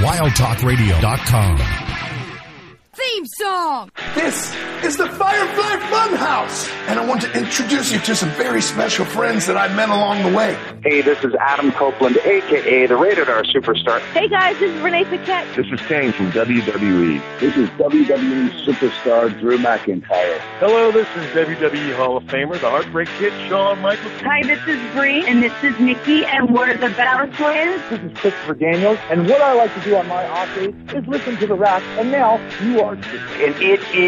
[0.00, 1.58] wildtalkradio.com.
[2.94, 3.90] Theme song!
[4.18, 4.52] This
[4.84, 9.46] is the Firefly Funhouse, and I want to introduce you to some very special friends
[9.46, 10.56] that I met along the way.
[10.82, 14.00] Hey, this is Adam Copeland, aka the Rated R Superstar.
[14.12, 15.46] Hey guys, this is Renee Paquette.
[15.56, 17.22] This is Kane from WWE.
[17.38, 20.38] This is WWE superstar Drew McIntyre.
[20.58, 24.12] Hello, this is WWE Hall of Famer, the Heartbreak Kid, Shawn Michaels.
[24.22, 27.82] Hi, this is Brie, and this is Nikki, and we're the Bella Twins.
[27.88, 31.06] This is Christopher Daniels, and what I like to do on my off days is
[31.06, 32.94] listen to the Rack, and now you are.
[32.94, 34.07] And it is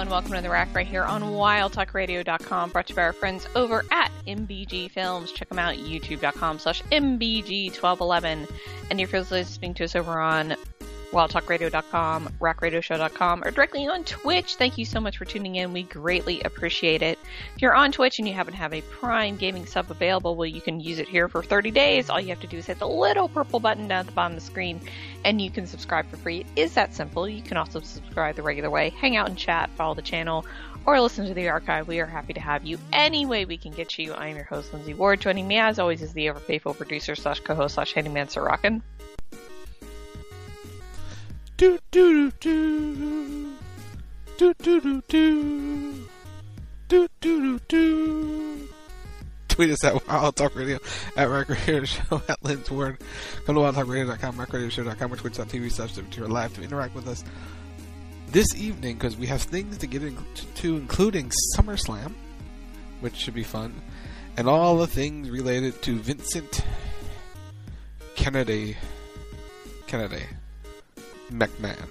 [0.00, 0.14] Everyone.
[0.14, 3.84] Welcome to the Rack right here on WildTalkRadio.com, brought to you by our friends over
[3.90, 5.30] at MBG Films.
[5.30, 8.50] Check them out, YouTube.com slash MBG1211.
[8.90, 10.56] And if you're listening to us over on
[11.12, 15.72] WildTalkRadio.com, RackRadioShow.com, or directly on Twitch, thank you so much for tuning in.
[15.72, 17.18] We greatly appreciate it.
[17.56, 20.46] If you're on Twitch and you happen to have a Prime Gaming sub available, well,
[20.46, 22.10] you can use it here for 30 days.
[22.10, 24.36] All you have to do is hit the little purple button down at the bottom
[24.36, 24.80] of the screen,
[25.24, 26.46] and you can subscribe for free.
[26.54, 27.28] It is that simple.
[27.28, 30.46] You can also subscribe the regular way, hang out and chat, follow the channel,
[30.86, 31.88] or listen to the archive.
[31.88, 34.12] We are happy to have you any way we can get you.
[34.12, 35.20] I am your host, Lindsey Ward.
[35.20, 38.82] Joining me, as always, is the ever faithful producer slash co-host slash handyman, Sir Rockin'.
[41.60, 43.54] Do do do
[44.38, 46.06] do do do do do
[46.88, 48.68] do do do.
[49.48, 50.78] Tweet us at Wild Talk Radio,
[51.18, 52.96] at Rack Radio Show, at Lynn's Word.
[53.44, 57.22] Come to wildtalkradio.com, rackradioshow.com, or twitch.tv slash to live to interact with us
[58.28, 62.14] this evening because we have things to get into, including SummerSlam,
[63.00, 63.82] which should be fun,
[64.38, 66.64] and all the things related to Vincent
[68.14, 68.78] Kennedy.
[69.86, 70.24] Kennedy.
[71.30, 71.88] McMahon.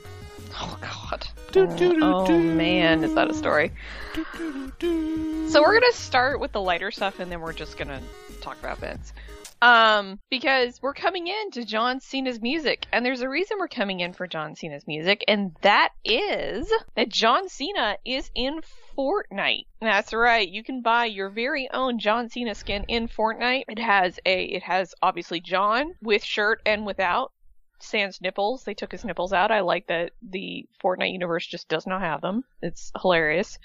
[0.54, 1.28] Oh God.
[1.56, 3.72] Oh man, is that a story?
[4.80, 8.02] So we're gonna start with the lighter stuff, and then we're just gonna
[8.42, 9.14] talk about Vince.
[9.62, 14.00] Um, because we're coming in to John Cena's music, and there's a reason we're coming
[14.00, 18.62] in for John Cena's music, and that is that John Cena is in
[18.98, 19.66] Fortnite.
[19.82, 20.48] That's right.
[20.48, 23.64] You can buy your very own John Cena skin in Fortnite.
[23.68, 27.34] It has a, it has obviously John with shirt and without.
[27.82, 28.64] Sans nipples.
[28.64, 29.52] They took his nipples out.
[29.52, 32.44] I like that the Fortnite universe just does not have them.
[32.62, 33.58] It's hilarious.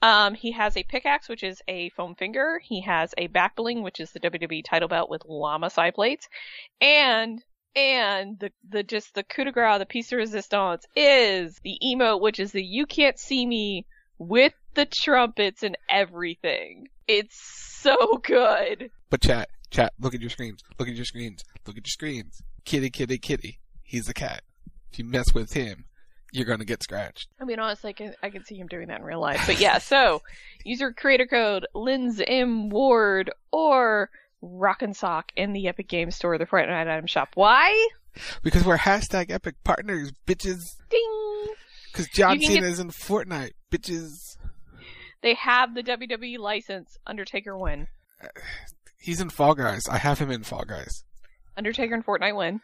[0.00, 2.60] Um, he has a pickaxe, which is a foam finger.
[2.62, 6.28] He has a back bling, which is the WWE title belt with llama side plates.
[6.80, 7.42] And,
[7.74, 12.20] and the, the, just the coup de grace, the piece of resistance is the emote,
[12.20, 13.86] which is the you can't see me
[14.18, 16.88] with the trumpets and everything.
[17.08, 17.40] It's
[17.80, 18.90] so good.
[19.10, 20.62] But chat, chat, look at your screens.
[20.78, 21.42] Look at your screens.
[21.66, 22.42] Look at your screens.
[22.64, 23.58] Kitty, kitty, kitty.
[23.82, 24.42] He's a cat.
[24.92, 25.84] If you mess with him,
[26.32, 27.28] you're gonna get scratched.
[27.40, 29.42] I mean, honestly, I can, I can see him doing that in real life.
[29.46, 30.22] But yeah, so
[30.64, 34.10] user creator code Linz M Ward or
[34.42, 37.30] Rockin' Sock in the Epic Games Store, the Fortnite item shop.
[37.34, 37.88] Why?
[38.42, 40.76] Because we're hashtag Epic partners, bitches.
[40.90, 41.46] Ding.
[41.92, 44.36] Because John can get- Cena's in Fortnite, bitches.
[45.22, 46.96] They have the WWE license.
[47.06, 47.88] Undertaker win.
[48.22, 48.28] Uh,
[49.00, 49.88] he's in Fall Guys.
[49.88, 51.04] I have him in Fall Guys.
[51.58, 52.60] Undertaker and Fortnite win.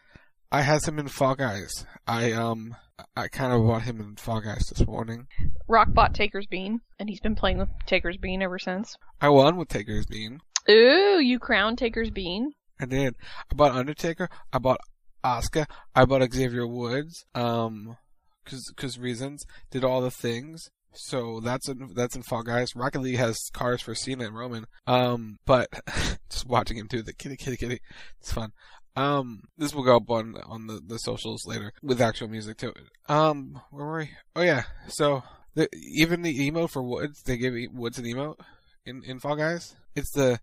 [0.51, 1.85] I has him in Fall Guys.
[2.07, 2.75] I um
[3.15, 5.27] I kind of bought him in Fall Guys this morning.
[5.67, 8.95] Rock bought Taker's Bean, and he's been playing with Taker's Bean ever since.
[9.19, 10.39] I won with Taker's Bean.
[10.69, 12.53] Ooh, you crowned Taker's Bean.
[12.79, 13.15] I did.
[13.51, 14.29] I bought Undertaker.
[14.53, 14.79] I bought
[15.25, 15.65] Oscar.
[15.93, 17.25] I bought Xavier Woods.
[17.35, 17.97] Um,
[18.45, 19.43] cause cause reasons.
[19.71, 20.69] Did all the things.
[20.93, 22.69] So that's in that's in Fall Guys.
[22.75, 24.65] Rocket League has cars for Cena and Roman.
[24.87, 25.67] Um, but
[26.29, 27.79] just watching him do the kitty kitty kitty,
[28.21, 28.53] it's fun.
[28.95, 32.73] Um, this will go up on on the, the socials later with actual music too.
[33.09, 34.09] Um, where were we?
[34.35, 34.63] Oh yeah.
[34.87, 38.39] So the, even the emote for Woods, they give Woods an emote
[38.85, 39.75] in in Fall Guys.
[39.95, 40.39] It's the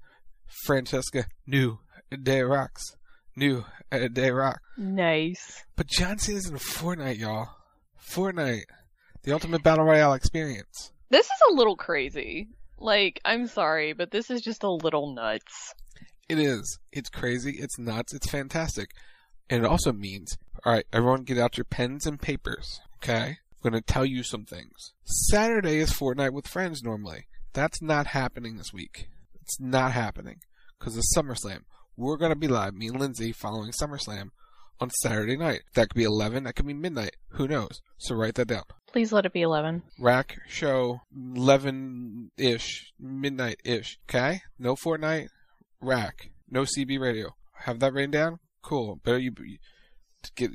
[0.66, 1.78] Francesca New
[2.22, 2.96] Day Rocks.
[3.36, 4.60] New Day Rock.
[4.76, 5.64] Nice.
[5.76, 7.48] But John Cena's in Fortnite, y'all.
[8.10, 8.64] Fortnite.
[9.22, 10.92] The ultimate battle royale experience.
[11.10, 12.48] This is a little crazy.
[12.78, 15.74] Like, I'm sorry, but this is just a little nuts.
[16.32, 16.78] It is.
[16.90, 17.56] It's crazy.
[17.58, 18.14] It's nuts.
[18.14, 18.92] It's fantastic.
[19.50, 22.80] And it also means, alright, everyone get out your pens and papers.
[22.96, 23.36] Okay?
[23.62, 24.94] I'm gonna tell you some things.
[25.04, 27.26] Saturday is Fortnite with friends normally.
[27.52, 29.08] That's not happening this week.
[29.42, 30.36] It's not happening.
[30.78, 31.64] Cause of SummerSlam.
[31.98, 34.30] We're gonna be live, me and Lindsey, following SummerSlam
[34.80, 35.64] on Saturday night.
[35.74, 37.16] That could be 11, that could be midnight.
[37.32, 37.82] Who knows?
[37.98, 38.64] So write that down.
[38.86, 39.82] Please let it be 11.
[40.00, 43.98] Rack show 11 ish, midnight ish.
[44.08, 44.40] Okay?
[44.58, 45.28] No Fortnite,
[45.82, 46.30] rack.
[46.50, 47.34] No CB radio.
[47.64, 48.38] Have that written down?
[48.62, 48.96] Cool.
[48.96, 49.32] Better you
[50.36, 50.50] get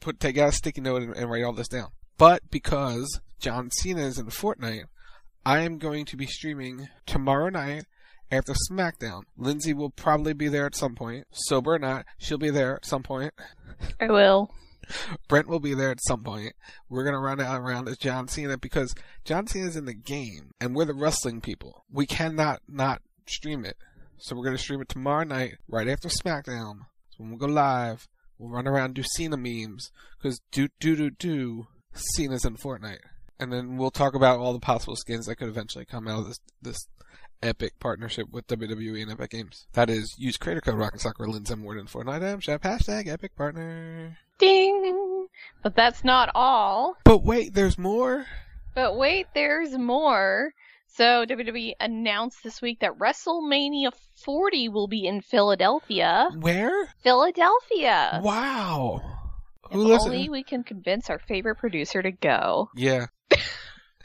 [0.00, 1.88] put take out a sticky note and, and write all this down.
[2.18, 4.84] But because John Cena is in Fortnite,
[5.44, 7.84] I am going to be streaming tomorrow night
[8.30, 9.22] after SmackDown.
[9.36, 11.26] Lindsey will probably be there at some point.
[11.30, 13.32] Sober or not, she'll be there at some point.
[14.00, 14.50] I will.
[15.28, 16.54] Brent will be there at some point.
[16.88, 20.74] We're gonna run out around as John Cena because John Cena's in the game, and
[20.74, 21.84] we're the wrestling people.
[21.90, 23.76] We cannot not stream it.
[24.18, 26.86] So we're gonna stream it tomorrow night, right after SmackDown.
[27.10, 28.08] So when we go live,
[28.38, 33.00] we'll run around and do Cena memes because do do do do Cena's in Fortnite,
[33.38, 36.26] and then we'll talk about all the possible skins that could eventually come out of
[36.26, 36.86] this this
[37.42, 39.66] epic partnership with WWE and Epic Games.
[39.74, 42.62] That is, use creator code Rock and Soccer Linz M Ward in Fortnite M Shop
[42.62, 44.16] hashtag Epic Partner.
[44.38, 45.26] Ding!
[45.62, 46.96] But that's not all.
[47.04, 48.26] But wait, there's more.
[48.74, 50.52] But wait, there's more.
[50.96, 53.92] So WWE announced this week that WrestleMania
[54.24, 56.30] 40 will be in Philadelphia.
[56.40, 56.88] Where?
[57.02, 58.22] Philadelphia.
[58.24, 59.02] Wow.
[59.70, 60.12] If listen?
[60.12, 62.70] only we can convince our favorite producer to go.
[62.74, 63.08] Yeah.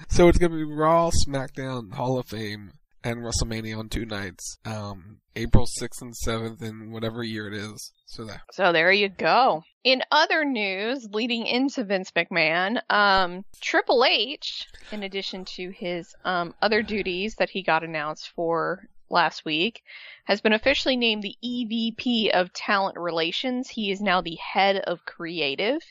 [0.10, 2.74] so it's gonna be Raw, SmackDown, Hall of Fame,
[3.04, 4.58] and WrestleMania on two nights.
[4.66, 7.92] Um, April sixth and seventh, in whatever year it is.
[8.06, 8.42] So that.
[8.52, 9.64] So there you go.
[9.84, 16.54] In other news, leading into Vince McMahon, um, Triple H, in addition to his um,
[16.62, 19.84] other duties that he got announced for last week,
[20.26, 23.70] has been officially named the EVP of Talent Relations.
[23.70, 25.82] He is now the head of creative.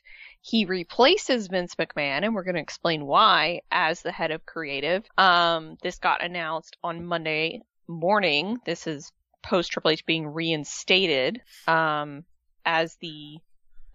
[0.43, 5.05] He replaces Vince McMahon, and we're going to explain why as the head of creative.
[5.19, 8.59] Um, this got announced on Monday morning.
[8.65, 12.25] This is post Triple H being reinstated um,
[12.65, 13.39] as the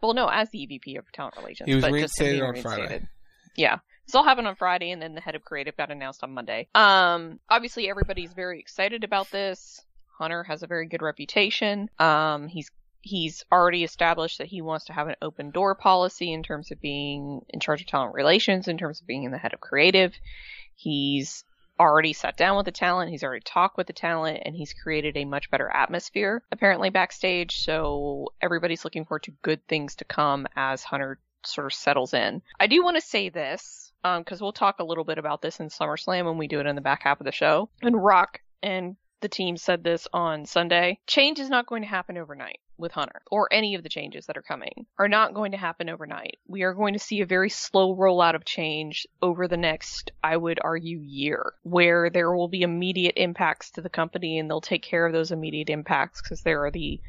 [0.02, 1.68] well, no, as the EVP of Talent Relations.
[1.68, 3.08] He was but just him reinstated on Friday.
[3.56, 3.80] Yeah.
[4.06, 6.68] This all happened on Friday, and then the head of creative got announced on Monday.
[6.75, 9.82] Um, obviously, everybody's very excited about this.
[10.20, 11.90] Hunter has a very good reputation.
[11.98, 12.70] Um, he's
[13.06, 16.82] he's already established that he wants to have an open door policy in terms of
[16.82, 20.12] being in charge of talent relations, in terms of being in the head of creative.
[20.74, 21.44] He's
[21.80, 25.16] already sat down with the talent, he's already talked with the talent, and he's created
[25.18, 27.60] a much better atmosphere apparently backstage.
[27.60, 32.42] So everybody's looking forward to good things to come as Hunter sort of settles in.
[32.60, 35.60] I do want to say this um, because we'll talk a little bit about this
[35.60, 37.70] in SummerSlam when we do it in the back half of the show.
[37.84, 41.00] And Rock and the team said this on Sunday.
[41.08, 44.38] Change is not going to happen overnight with Hunter, or any of the changes that
[44.38, 46.38] are coming are not going to happen overnight.
[46.48, 50.38] We are going to see a very slow rollout of change over the next, I
[50.38, 54.84] would argue, year, where there will be immediate impacts to the company and they'll take
[54.84, 57.01] care of those immediate impacts because there are the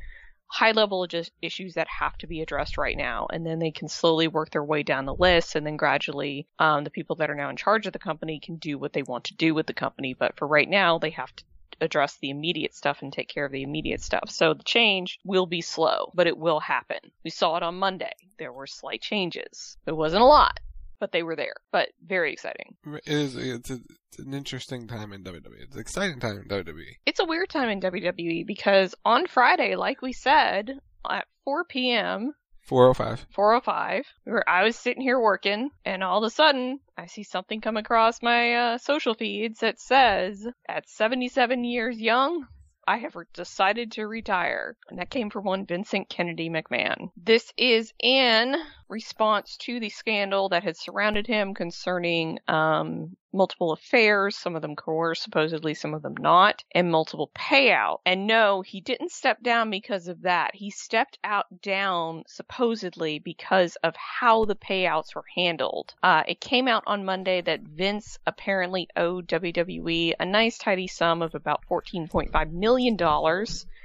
[0.46, 1.06] high level
[1.42, 4.64] issues that have to be addressed right now and then they can slowly work their
[4.64, 7.86] way down the list and then gradually um, the people that are now in charge
[7.86, 10.46] of the company can do what they want to do with the company but for
[10.46, 11.42] right now they have to
[11.80, 14.30] address the immediate stuff and take care of the immediate stuff.
[14.30, 16.98] So the change will be slow, but it will happen.
[17.24, 18.12] We saw it on Monday.
[18.38, 19.76] There were slight changes.
[19.86, 20.60] It wasn't a lot,
[20.98, 21.54] but they were there.
[21.72, 22.76] But very exciting.
[22.86, 23.36] It is.
[23.36, 23.78] It's, a,
[24.08, 25.60] it's an interesting time in WWE.
[25.60, 26.96] It's an exciting time in WWE.
[27.04, 32.34] It's a weird time in WWE because on Friday, like we said, at 4 p.m.,
[32.66, 33.26] 405.
[33.30, 34.06] 405.
[34.24, 37.76] Where I was sitting here working, and all of a sudden, I see something come
[37.76, 42.46] across my uh, social feeds that says, at 77 years young,
[42.88, 44.76] I have decided to retire.
[44.88, 47.10] And that came from one Vincent Kennedy McMahon.
[47.16, 48.56] This is in
[48.88, 54.74] response to the scandal that had surrounded him concerning um, multiple affairs, some of them
[54.74, 58.00] coerced, supposedly, some of them not, and multiple payout.
[58.06, 60.54] And no, he didn't step down because of that.
[60.54, 65.94] He stepped out down supposedly because of how the payouts were handled.
[66.02, 71.22] Uh, it came out on Monday that Vince apparently owed WWE a nice tidy sum
[71.22, 72.96] of about $14.5 million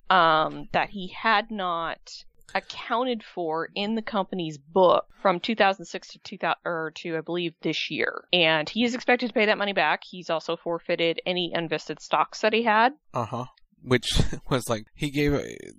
[0.10, 6.56] um, that he had not accounted for in the company's book from 2006 to 2000
[6.66, 8.26] or to I believe this year.
[8.34, 10.02] And he is expected to pay that money back.
[10.04, 12.94] He's also forfeited any unvested stocks that he had.
[13.14, 13.46] Uh-huh.
[13.84, 15.34] Which was like he gave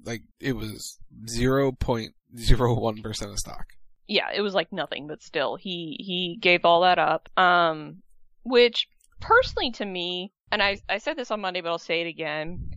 [0.05, 0.99] like it was
[1.39, 3.67] 0.01% of stock.
[4.09, 7.29] Yeah, it was like nothing, but still he he gave all that up.
[7.37, 8.03] Um
[8.45, 8.89] which
[9.21, 12.71] personally to me, and I I said this on Monday but I'll say it again.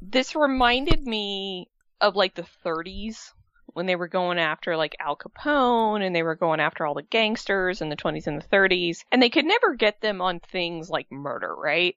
[0.00, 1.68] This reminded me
[2.00, 3.32] of like the 30s
[3.74, 7.02] when they were going after like Al Capone and they were going after all the
[7.02, 10.90] gangsters in the 20s and the 30s, and they could never get them on things
[10.90, 11.96] like murder, right?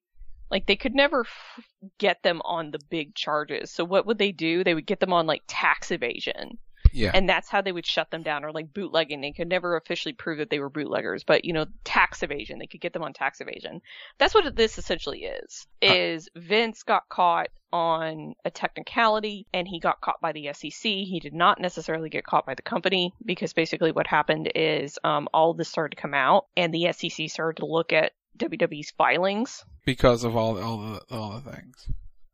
[0.52, 1.66] Like they could never f-
[1.98, 3.72] get them on the big charges.
[3.72, 4.64] So what would they do?
[4.64, 6.60] They would get them on like tax evasion.
[6.94, 7.12] Yeah.
[7.14, 9.22] And that's how they would shut them down or like bootlegging.
[9.22, 12.60] They could never officially prove that they were bootleggers, but you know, tax evasion.
[12.60, 13.82] They could get them on tax evasion.
[14.18, 15.68] That's what this essentially is.
[15.82, 20.72] Is Vince got caught on a technicality and he got caught by the SEC.
[20.84, 25.28] He did not necessarily get caught by the company because basically what happened is um,
[25.34, 29.66] all this started to come out and the SEC started to look at WWE's filings
[29.86, 31.88] because of all all the all the things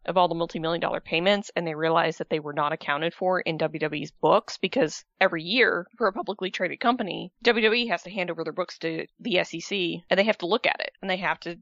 [0.06, 3.40] of all the multi-million dollar payments and they realized that they were not accounted for
[3.40, 8.32] in WWE's books because every year for a publicly traded company, WWE has to hand
[8.32, 9.78] over their books to the SEC
[10.10, 11.58] and they have to look at it and they have to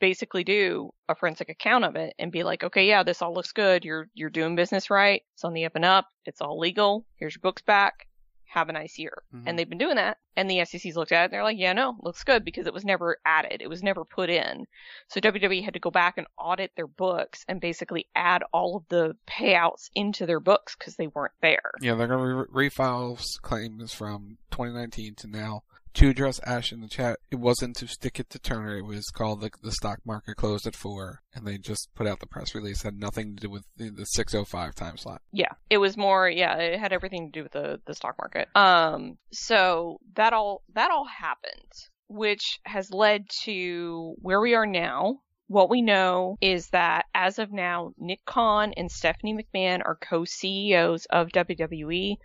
[0.00, 3.52] basically do a forensic account of it and be like, okay, yeah, this all looks
[3.52, 3.84] good.
[3.84, 5.22] You're you're doing business right.
[5.34, 6.08] It's on the up and up.
[6.24, 7.04] It's all legal.
[7.16, 8.06] Here's your books back.
[8.52, 9.22] Have a nice year.
[9.34, 9.48] Mm-hmm.
[9.48, 10.18] And they've been doing that.
[10.36, 12.74] And the SEC's looked at it and they're like, yeah, no, looks good because it
[12.74, 13.62] was never added.
[13.62, 14.66] It was never put in.
[15.08, 18.84] So WWE had to go back and audit their books and basically add all of
[18.88, 21.72] the payouts into their books because they weren't there.
[21.80, 25.62] Yeah, they're going to re- refile claims from 2019 to now.
[25.94, 28.78] To address Ash in the chat, it wasn't to stick it to Turner.
[28.78, 32.20] It was called the, the stock market closed at four, and they just put out
[32.20, 32.80] the press release.
[32.80, 35.20] It had nothing to do with the, the 605 time slot.
[35.32, 36.30] Yeah, it was more.
[36.30, 38.48] Yeah, it had everything to do with the the stock market.
[38.54, 41.72] Um, so that all that all happened,
[42.08, 45.20] which has led to where we are now.
[45.48, 51.06] What we know is that as of now, Nick Khan and Stephanie McMahon are co-CEOs
[51.06, 52.18] of WWE.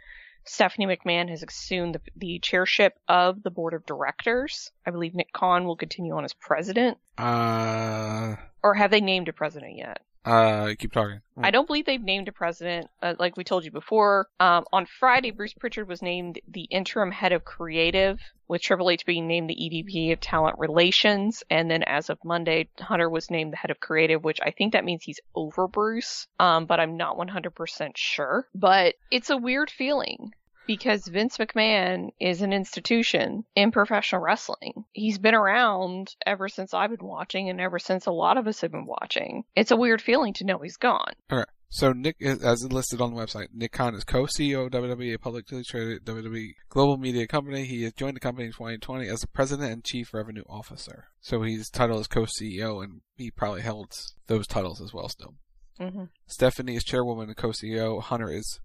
[0.46, 4.72] Stephanie McMahon has assumed the, the, chairship of the board of directors.
[4.86, 6.98] I believe Nick Khan will continue on as president.
[7.18, 8.36] Uh.
[8.64, 10.02] Or have they named a president yet?
[10.26, 11.22] Uh, keep talking.
[11.38, 14.28] I don't believe they've named a president, uh, like we told you before.
[14.40, 19.06] Um, on Friday, Bruce Pritchard was named the interim head of creative, with Triple H
[19.06, 21.44] being named the EVP of talent relations.
[21.50, 24.74] And then as of Monday, Hunter was named the head of creative, which I think
[24.74, 26.28] that means he's over Bruce.
[26.40, 28.48] Um, but I'm not 100% sure.
[28.56, 30.34] But it's a weird feeling
[30.68, 34.86] because Vince McMahon is an institution in professional wrestling.
[34.92, 38.62] He's been around ever since I've been watching and ever since a lot of us
[38.62, 39.44] have been watching.
[39.56, 41.14] It's a weird feeling to know he's gone.
[41.32, 41.48] All right.
[41.70, 45.62] So Nick, as listed on the website, Nick Khan is co-CEO of WWE, a publicly
[45.64, 47.66] traded WWE global media company.
[47.66, 51.10] He has joined the company in 2020 as the president and chief revenue officer.
[51.20, 53.92] So his title is co-CEO, and he probably held
[54.28, 55.34] those titles as well still.
[55.80, 56.06] Mm-hmm.
[56.28, 58.02] Stephanie is chairwoman and co-CEO.
[58.02, 58.62] Hunter is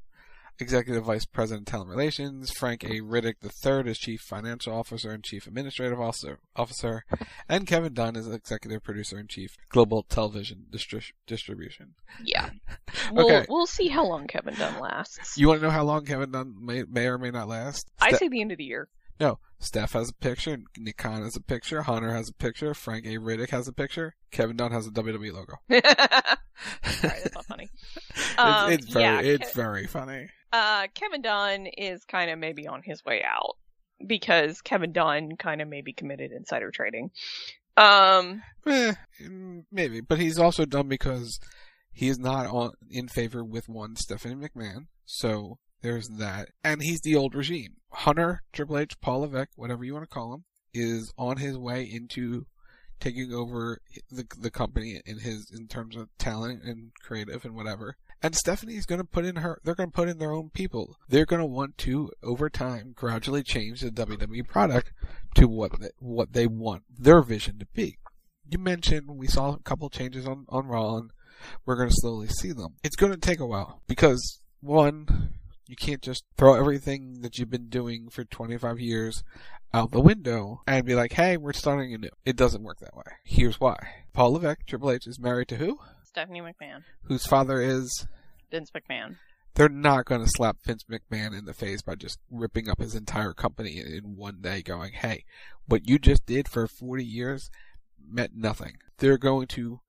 [0.60, 3.00] Executive Vice President Talent Relations, Frank A.
[3.00, 7.04] Riddick III is Chief Financial Officer and Chief Administrative Officer, officer
[7.48, 11.94] and Kevin Dunn is Executive Producer and Chief Global Television Distri- Distribution.
[12.24, 12.50] Yeah.
[13.12, 13.46] We'll, okay.
[13.48, 15.36] we'll see how long Kevin Dunn lasts.
[15.36, 17.88] You want to know how long Kevin Dunn may, may or may not last?
[18.00, 18.88] I say the end of the year.
[19.20, 23.04] No, Steph has a picture, Nick Khan has a picture, Hunter has a picture, Frank
[23.06, 23.18] A.
[23.18, 25.54] Riddick has a picture, Kevin Dunn has a WWE logo.
[25.70, 25.80] Sorry,
[27.22, 27.68] that's not funny.
[28.38, 30.28] Um, it's, it's very, yeah, it's Ke- very funny.
[30.52, 33.56] Uh, Kevin Dunn is kind of maybe on his way out
[34.06, 37.10] because Kevin Dunn kind of maybe committed insider trading.
[37.76, 38.94] Um, eh,
[39.70, 41.38] maybe, but he's also dumb because
[41.92, 44.86] he is not on in favor with one Stephanie McMahon.
[45.04, 47.76] So there's that, and he's the old regime.
[47.92, 51.82] Hunter, Triple H, Paul Levesque, whatever you want to call him, is on his way
[51.84, 52.46] into
[53.00, 53.78] taking over
[54.10, 57.96] the the company in his in terms of talent and creative and whatever.
[58.22, 59.60] And Stephanie's going to put in her.
[59.64, 60.96] They're going to put in their own people.
[61.08, 64.92] They're going to want to over time gradually change the WWE product
[65.36, 67.98] to what they, what they want their vision to be.
[68.48, 71.10] You mentioned we saw a couple changes on on Raw, and
[71.64, 72.74] we're going to slowly see them.
[72.82, 75.34] It's going to take a while because one,
[75.66, 79.22] you can't just throw everything that you've been doing for 25 years
[79.72, 82.10] out the window and be like, hey, we're starting anew.
[82.24, 83.04] It doesn't work that way.
[83.24, 83.76] Here's why.
[84.12, 85.78] Paul Levesque, Triple H, is married to who?
[86.10, 86.82] Stephanie McMahon.
[87.04, 88.06] Whose father is?
[88.50, 89.16] Vince McMahon.
[89.54, 92.94] They're not going to slap Vince McMahon in the face by just ripping up his
[92.94, 95.24] entire company in one day going, hey,
[95.66, 97.50] what you just did for 40 years
[98.04, 98.78] meant nothing.
[98.98, 99.80] They're going to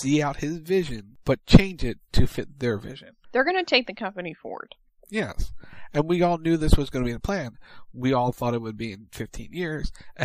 [0.00, 3.16] see out his vision, but change it to fit their vision.
[3.32, 4.74] They're going to take the company forward.
[5.10, 5.52] Yes.
[5.92, 7.58] And we all knew this was going to be the plan.
[7.92, 9.92] We all thought it would be in 15 years.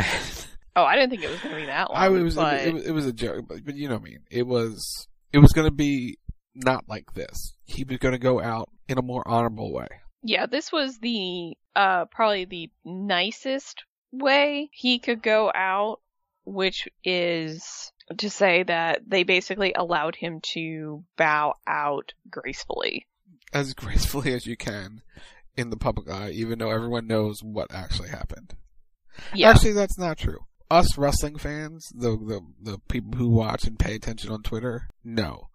[0.76, 1.98] oh, I didn't think it was going to be that long.
[1.98, 2.54] I, it, was, but...
[2.54, 4.20] it, it, it, was a joke, but, but you know what I mean.
[4.30, 6.18] It was, it was going to be
[6.54, 7.54] not like this.
[7.64, 9.88] He was going to go out in a more honorable way.
[10.22, 16.00] Yeah, this was the, uh, probably the nicest way he could go out,
[16.44, 23.06] which is to say that they basically allowed him to bow out gracefully
[23.52, 25.02] as gracefully as you can
[25.56, 28.54] in the public eye, even though everyone knows what actually happened.
[29.34, 29.50] Yeah.
[29.50, 30.38] Actually, that's not true.
[30.70, 35.48] Us wrestling fans, the, the the people who watch and pay attention on Twitter, no.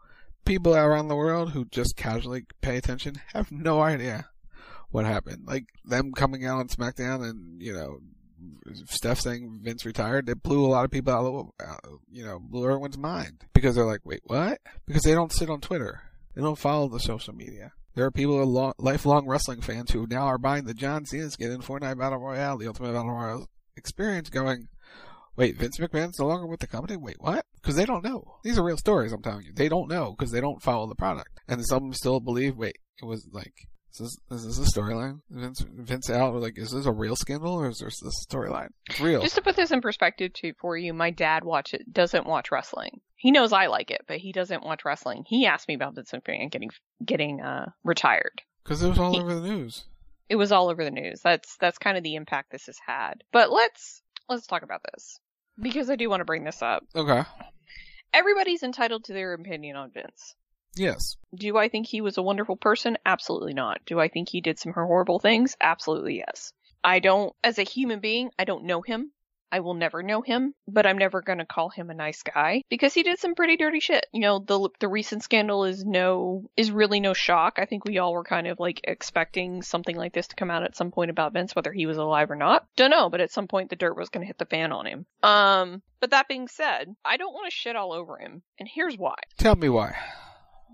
[0.46, 4.30] People around the world who just casually pay attention have no idea
[4.90, 5.46] what happened.
[5.46, 8.00] Like them coming out on SmackDown and you know
[8.86, 12.66] Steph saying Vince retired, it blew a lot of people out of, you know, blew
[12.66, 13.46] everyone's mind.
[13.54, 14.60] Because they're like, wait, what?
[14.86, 16.02] Because they don't sit on Twitter.
[16.36, 17.72] They don't follow the social media.
[17.96, 21.06] There are people who are long, lifelong wrestling fans who now are buying the John
[21.06, 24.68] Cena skin in Fortnite Battle Royale, the Ultimate Battle Royale experience, going,
[25.38, 26.98] wait, Vince McMahon's no longer with the company?
[26.98, 27.46] Wait, what?
[27.62, 28.40] Because they don't know.
[28.44, 29.54] These are real stories, I'm telling you.
[29.54, 31.40] They don't know because they don't follow the product.
[31.48, 33.54] And some still believe, wait, it was like,
[33.94, 35.22] is this, is this a storyline?
[35.30, 38.70] Vince, Vince out, like, is this a real scandal or is this a storyline?
[38.90, 39.22] It's real.
[39.22, 42.52] Just to put this in perspective too for you, my dad watch it doesn't watch
[42.52, 43.02] wrestling.
[43.16, 45.24] He knows I like it, but he doesn't watch wrestling.
[45.26, 46.70] He asked me about Vince McMahon getting
[47.04, 49.86] getting uh, retired because it was all he, over the news.
[50.30, 51.22] It was all over the news.
[51.24, 53.24] That's that's kind of the impact this has had.
[53.32, 55.20] But let's let's talk about this
[55.62, 56.84] because I do want to bring this up.
[56.96, 57.24] Okay.
[58.14, 60.36] Everybody's entitled to their opinion on Vince.
[60.76, 61.18] Yes.
[61.36, 62.98] Do I think he was a wonderful person?
[63.06, 63.82] Absolutely not.
[63.86, 65.58] Do I think he did some horrible things?
[65.60, 66.54] Absolutely yes.
[66.84, 69.12] I don't, as a human being, I don't know him.
[69.52, 72.64] I will never know him, but I'm never going to call him a nice guy
[72.70, 74.06] because he did some pretty dirty shit.
[74.12, 77.58] You know, the the recent scandal is no is really no shock.
[77.58, 80.64] I think we all were kind of like expecting something like this to come out
[80.64, 82.66] at some point about Vince whether he was alive or not.
[82.76, 84.86] Don't know, but at some point the dirt was going to hit the fan on
[84.86, 85.06] him.
[85.24, 88.98] Um, but that being said, I don't want to shit all over him, and here's
[88.98, 89.16] why.
[89.38, 89.96] Tell me why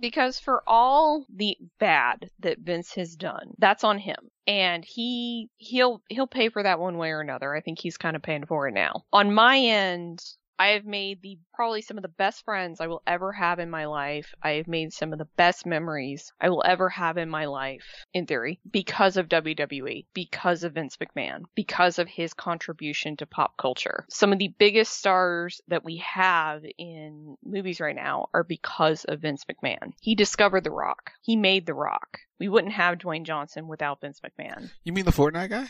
[0.03, 4.17] because for all the bad that Vince has done, that's on him.
[4.45, 7.55] And he he'll he'll pay for that one way or another.
[7.55, 9.05] I think he's kind of paying for it now.
[9.13, 10.21] On my end,
[10.59, 13.69] I have made the probably some of the best friends I will ever have in
[13.69, 14.33] my life.
[14.41, 17.83] I have made some of the best memories I will ever have in my life,
[18.13, 23.57] in theory, because of WWE, because of Vince McMahon, because of his contribution to pop
[23.57, 24.05] culture.
[24.09, 29.21] Some of the biggest stars that we have in movies right now are because of
[29.21, 29.93] Vince McMahon.
[30.01, 31.11] He discovered The Rock.
[31.21, 32.19] He made The Rock.
[32.39, 34.69] We wouldn't have Dwayne Johnson without Vince McMahon.
[34.83, 35.67] You mean the Fortnite guy?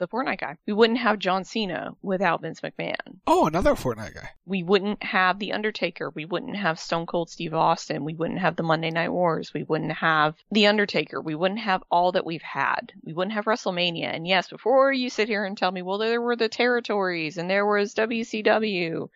[0.00, 0.56] The Fortnite guy.
[0.66, 3.20] We wouldn't have John Cena without Vince McMahon.
[3.26, 4.30] Oh, another Fortnite guy.
[4.46, 6.10] We wouldn't have The Undertaker.
[6.10, 8.04] We wouldn't have Stone Cold Steve Austin.
[8.04, 9.52] We wouldn't have the Monday Night Wars.
[9.54, 11.20] We wouldn't have The Undertaker.
[11.20, 12.92] We wouldn't have all that we've had.
[13.04, 14.14] We wouldn't have WrestleMania.
[14.14, 17.48] And yes, before you sit here and tell me, well, there were the territories and
[17.48, 19.08] there was WCW.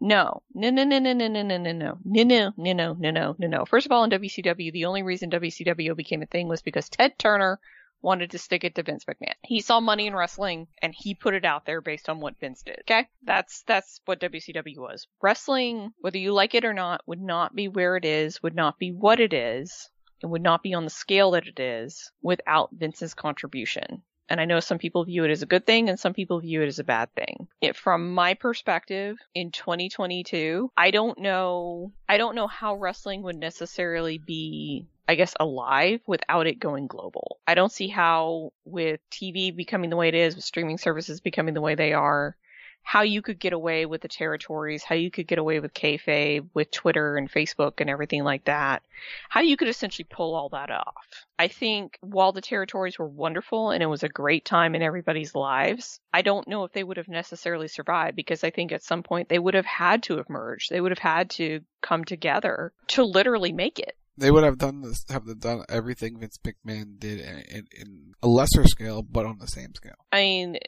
[0.00, 0.42] No.
[0.54, 1.98] No, no, no, no, no, no, no, no, no.
[2.04, 3.64] No, no, no, no, no, no, no, no.
[3.66, 7.18] First of all, in WCW, the only reason WCW became a thing was because Ted
[7.18, 7.60] Turner
[8.02, 9.34] wanted to stick it to Vince McMahon.
[9.42, 12.62] He saw money in wrestling and he put it out there based on what Vince
[12.62, 12.78] did.
[12.80, 13.08] Okay?
[13.22, 15.06] That's that's what WCW was.
[15.20, 18.78] Wrestling, whether you like it or not, would not be where it is, would not
[18.78, 19.90] be what it is,
[20.22, 24.02] it would not be on the scale that it is without Vince's contribution.
[24.28, 26.62] And I know some people view it as a good thing and some people view
[26.62, 27.48] it as a bad thing.
[27.60, 33.36] It, from my perspective in 2022, I don't know, I don't know how wrestling would
[33.36, 37.40] necessarily be I guess, alive without it going global.
[37.44, 41.52] I don't see how, with TV becoming the way it is, with streaming services becoming
[41.52, 42.36] the way they are,
[42.84, 46.46] how you could get away with the territories, how you could get away with kayfabe,
[46.54, 48.84] with Twitter and Facebook and everything like that,
[49.28, 51.26] how you could essentially pull all that off.
[51.40, 55.34] I think while the territories were wonderful and it was a great time in everybody's
[55.34, 59.02] lives, I don't know if they would have necessarily survived because I think at some
[59.02, 60.70] point they would have had to have merged.
[60.70, 64.82] They would have had to come together to literally make it they would have done
[64.82, 69.38] this, have done everything Vince McMahon did in, in, in, a lesser scale, but on
[69.38, 70.06] the same scale.
[70.12, 70.58] I mean,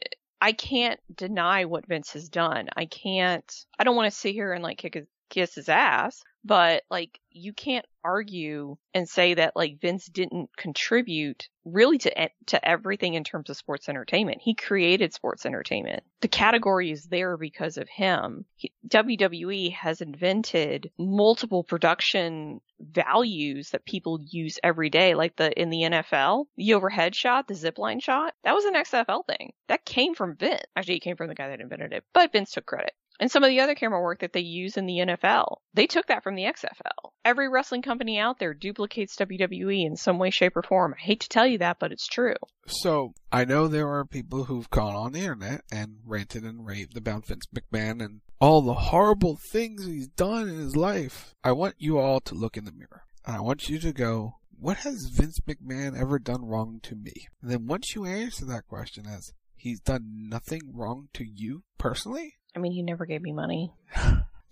[0.41, 2.67] I can't deny what Vince has done.
[2.75, 3.49] I can't.
[3.79, 7.19] I don't want to sit here and like kick his, kiss his ass, but like
[7.31, 13.23] you can't argue and say that like Vince didn't contribute really to to everything in
[13.23, 14.41] terms of sports entertainment.
[14.41, 16.03] He created sports entertainment.
[16.21, 18.45] The category is there because of him.
[18.55, 25.69] He, WWE has invented multiple production values that people use every day, like the in
[25.69, 28.33] the NFL, the overhead shot, the zip line shot.
[28.43, 29.53] That was an XFL thing.
[29.67, 30.63] That came from Vince.
[30.75, 32.93] Actually, it came from the guy that invented it, but Vince took credit.
[33.19, 36.07] And some of the other camera work that they use in the NFL, they took
[36.07, 37.11] that from the XFL.
[37.23, 40.95] Every wrestling company out there duplicates WWE in some way, shape, or form.
[40.97, 42.35] I hate to tell you that, but it's true.
[42.67, 46.97] So, I know there are people who've gone on the internet and ranted and raved
[46.97, 51.33] about Vince McMahon and all the horrible things he's done in his life.
[51.43, 53.03] I want you all to look in the mirror.
[53.25, 57.27] And I want you to go, what has Vince McMahon ever done wrong to me?
[57.41, 62.35] And then once you answer that question as, he's done nothing wrong to you personally,
[62.55, 63.73] I mean, he never gave me money.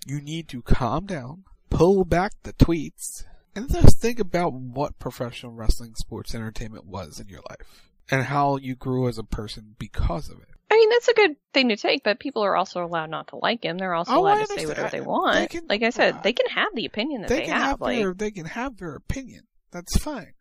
[0.08, 3.24] You need to calm down, pull back the tweets,
[3.56, 8.58] and just think about what professional wrestling sports entertainment was in your life and how
[8.58, 10.48] you grew as a person because of it.
[10.72, 13.36] I mean, that's a good thing to take, but people are also allowed not to
[13.36, 13.78] like him.
[13.78, 15.36] They're also oh, allowed to say whatever they want.
[15.36, 17.62] They can, like I said, uh, they can have the opinion that they, they have.
[17.62, 19.44] have like, their, they can have their opinion.
[19.72, 20.34] That's fine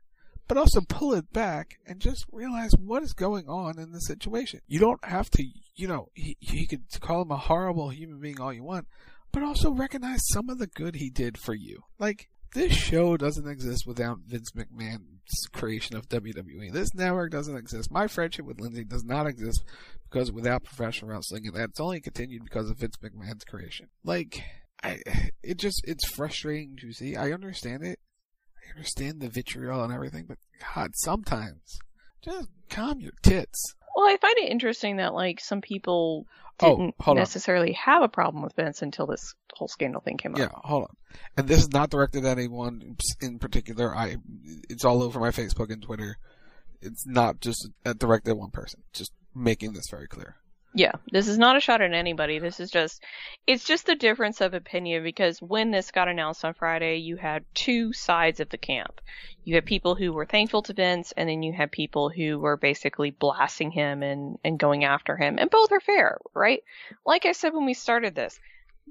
[0.51, 4.59] but also pull it back and just realize what is going on in the situation.
[4.67, 5.45] You don't have to,
[5.77, 8.89] you know, he, he could call him a horrible human being all you want,
[9.31, 11.85] but also recognize some of the good he did for you.
[12.01, 16.73] Like, this show doesn't exist without Vince McMahon's creation of WWE.
[16.73, 17.93] This network doesn't exist.
[17.93, 19.63] My friendship with Lindsey does not exist
[20.11, 23.87] because without professional wrestling, and that's only continued because of Vince McMahon's creation.
[24.03, 24.43] Like,
[24.83, 24.99] I,
[25.45, 27.15] it just, it's frustrating to see.
[27.15, 28.01] I understand it.
[28.71, 30.39] I understand the vitriol and everything, but
[30.75, 31.79] God, sometimes
[32.23, 33.75] just calm your tits.
[33.95, 36.27] Well, I find it interesting that like some people
[36.61, 37.75] oh, didn't oh, necessarily on.
[37.75, 40.39] have a problem with Vince until this whole scandal thing came up.
[40.39, 40.97] Yeah, hold on.
[41.37, 43.95] And this is not directed at anyone in particular.
[43.95, 44.17] I
[44.69, 46.17] it's all over my Facebook and Twitter.
[46.81, 48.83] It's not just directed at one person.
[48.93, 50.37] Just making this very clear.
[50.73, 52.39] Yeah, this is not a shot at anybody.
[52.39, 53.03] This is just,
[53.47, 57.45] it's just a difference of opinion because when this got announced on Friday, you had
[57.55, 59.01] two sides of the camp.
[59.45, 62.57] You had people who were thankful to Vince, and then you had people who were
[62.57, 65.39] basically blasting him and, and going after him.
[65.41, 66.63] And both are fair, right?
[67.05, 68.39] Like I said when we started this,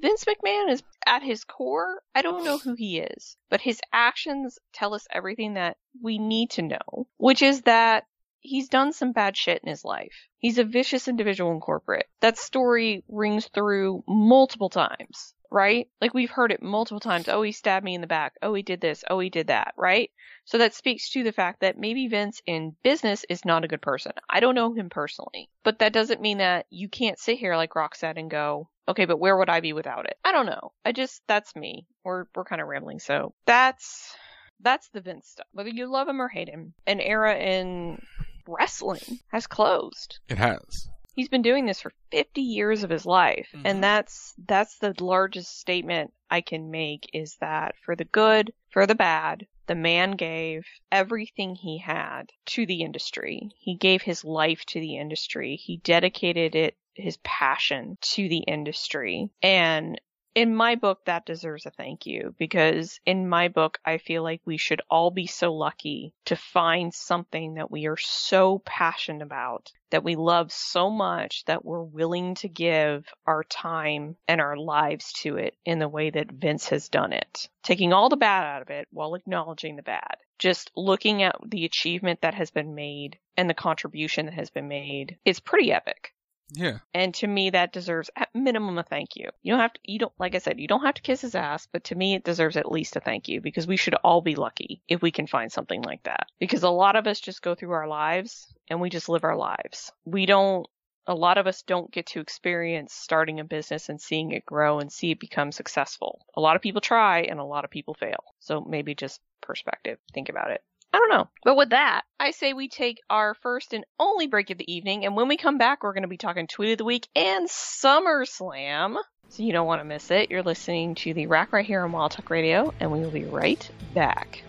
[0.02, 4.60] Vince McMahon is at his core, I don't know who he is, but his actions
[4.74, 8.06] tell us everything that we need to know, which is that
[8.42, 10.28] he's done some bad shit in his life.
[10.38, 12.08] He's a vicious individual in corporate.
[12.22, 15.88] That story rings through multiple times, right?
[16.02, 17.28] Like we've heard it multiple times.
[17.28, 18.34] Oh, he stabbed me in the back.
[18.42, 19.04] Oh, he did this.
[19.10, 20.12] Oh, he did that, right?
[20.46, 23.82] So that speaks to the fact that maybe Vince in business is not a good
[23.82, 24.14] person.
[24.30, 27.76] I don't know him personally, but that doesn't mean that you can't sit here like
[27.76, 30.18] Rock said and go, okay, but where would I be without it?
[30.24, 30.72] I don't know.
[30.84, 31.86] I just, that's me.
[32.04, 33.00] We're, we're kind of rambling.
[33.00, 34.16] So that's,
[34.62, 35.46] that's the Vince stuff.
[35.52, 38.02] Whether you love him or hate him, an era in
[38.50, 40.20] wrestling has closed.
[40.28, 40.90] It has.
[41.16, 43.66] He's been doing this for 50 years of his life, mm-hmm.
[43.66, 48.86] and that's that's the largest statement I can make is that for the good, for
[48.86, 53.52] the bad, the man gave everything he had to the industry.
[53.58, 55.58] He gave his life to the industry.
[55.58, 59.30] He dedicated it his passion to the industry.
[59.42, 60.00] And
[60.40, 64.40] in my book, that deserves a thank you because in my book, I feel like
[64.46, 69.70] we should all be so lucky to find something that we are so passionate about,
[69.90, 75.12] that we love so much that we're willing to give our time and our lives
[75.24, 77.50] to it in the way that Vince has done it.
[77.62, 80.16] Taking all the bad out of it while acknowledging the bad.
[80.38, 84.70] Just looking at the achievement that has been made and the contribution that has been
[84.70, 85.18] made.
[85.26, 86.14] It's pretty epic.
[86.52, 86.80] Yeah.
[86.94, 89.30] And to me, that deserves at minimum a thank you.
[89.42, 91.36] You don't have to, you don't, like I said, you don't have to kiss his
[91.36, 94.22] ass, but to me, it deserves at least a thank you because we should all
[94.22, 96.28] be lucky if we can find something like that.
[96.40, 99.38] Because a lot of us just go through our lives and we just live our
[99.38, 99.92] lives.
[100.06, 100.68] We don't,
[101.08, 104.80] a lot of us don't get to experience starting a business and seeing it grow
[104.80, 106.26] and see it become successful.
[106.36, 108.24] A lot of people try and a lot of people fail.
[108.40, 109.98] So maybe just perspective.
[110.14, 110.64] Think about it.
[110.92, 111.30] I don't know.
[111.44, 115.06] But with that, I say we take our first and only break of the evening,
[115.06, 117.48] and when we come back, we're going to be talking Tweet of the Week and
[117.48, 118.98] SummerSlam.
[119.30, 120.32] So you don't want to miss it.
[120.32, 123.26] You're listening to the Rack right here on Wild Talk Radio, and we will be
[123.26, 124.44] right back.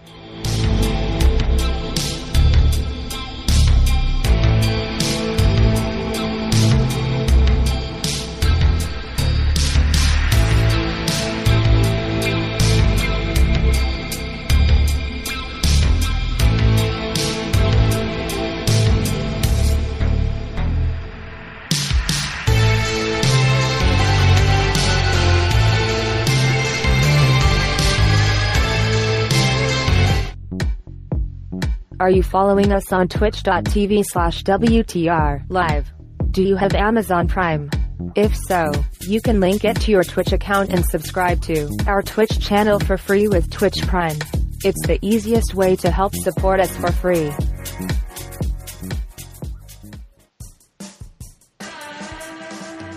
[32.10, 35.92] Are you following us on twitch.tv slash WTR live?
[36.32, 37.70] Do you have Amazon Prime?
[38.16, 42.40] If so, you can link it to your Twitch account and subscribe to our Twitch
[42.40, 44.18] channel for free with Twitch Prime.
[44.64, 47.30] It's the easiest way to help support us for free.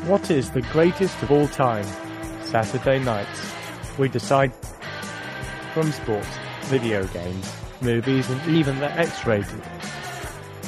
[0.10, 1.86] What is the greatest of all time?
[2.46, 3.54] Saturday nights.
[4.00, 4.52] We decide
[5.76, 9.62] from sports, video games, movies, and even the X-rated.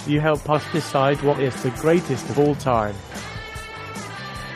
[0.07, 2.95] You help us decide what is the greatest of all time.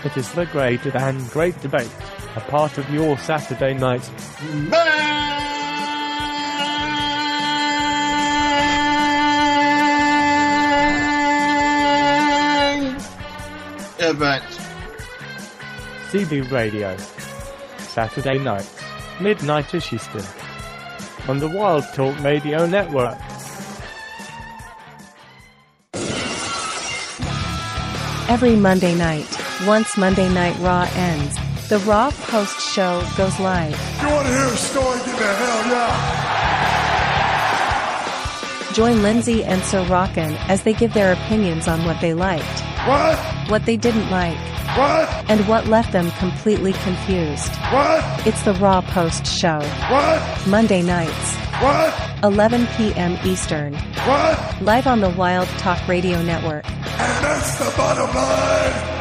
[0.04, 1.91] It is the great and great debate,
[2.36, 4.08] a part of your Saturday night.
[14.02, 14.43] Event.
[16.12, 16.95] CB Radio.
[17.80, 18.82] Saturday nights,
[19.19, 20.48] midnight-ish Eastern
[21.29, 23.15] on the Wild Talk Radio Network.
[28.27, 29.27] Every Monday night,
[29.67, 31.35] once Monday Night Raw ends,
[31.69, 33.77] the Raw post show goes live.
[34.01, 34.97] You want to hear a story?
[34.97, 36.17] Get the hell yeah!
[38.73, 43.19] Join Lindsey and Sir Rockin as they give their opinions on what they liked, what,
[43.51, 44.39] what they didn't like,
[44.77, 47.55] what, and what left them completely confused.
[47.71, 48.27] What?
[48.27, 49.60] It's the Raw Post Show.
[49.89, 50.47] What?
[50.47, 51.36] Monday nights.
[51.62, 51.93] What?
[52.23, 53.17] 11 p.m.
[53.25, 53.73] Eastern.
[53.73, 54.62] What?
[54.62, 56.65] Live on the Wild Talk Radio Network.
[56.69, 58.99] And that's the bottom line.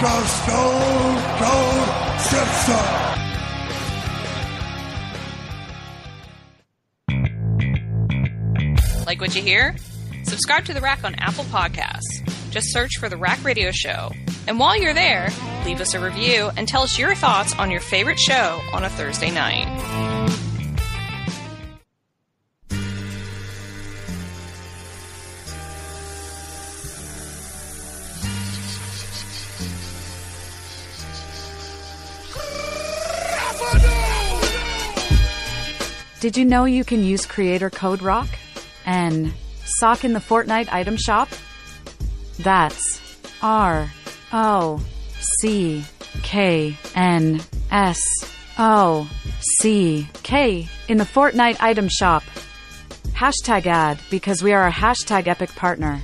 [0.00, 3.10] Go Stone Cold Simpson.
[9.06, 9.76] Like what you hear?
[10.24, 12.29] Subscribe to The Rack on Apple Podcasts.
[12.50, 14.10] Just search for The Rack Radio Show.
[14.48, 15.28] And while you're there,
[15.64, 18.90] leave us a review and tell us your thoughts on your favorite show on a
[18.90, 19.68] Thursday night.
[36.20, 38.28] Did you know you can use creator code ROCK
[38.84, 39.32] and
[39.64, 41.28] sock in the Fortnite item shop?
[42.42, 43.00] That's
[43.42, 43.90] R
[44.32, 44.80] O
[45.42, 45.84] C
[46.22, 48.00] K N S
[48.58, 49.08] O
[49.40, 52.22] C K in the Fortnite item shop.
[53.12, 56.00] Hashtag ad because we are a hashtag epic partner.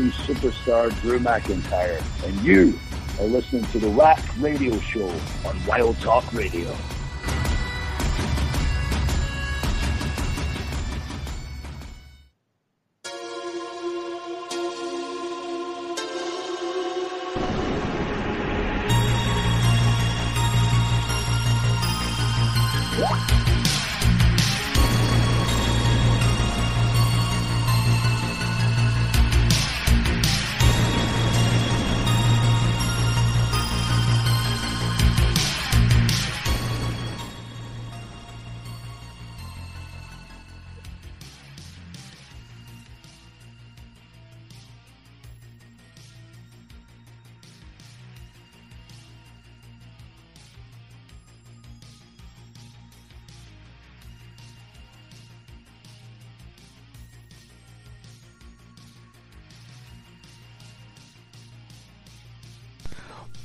[0.00, 2.78] WWE superstar Drew McIntyre, and you
[3.18, 5.08] are listening to the Rack Radio Show
[5.44, 6.74] on Wild Talk Radio.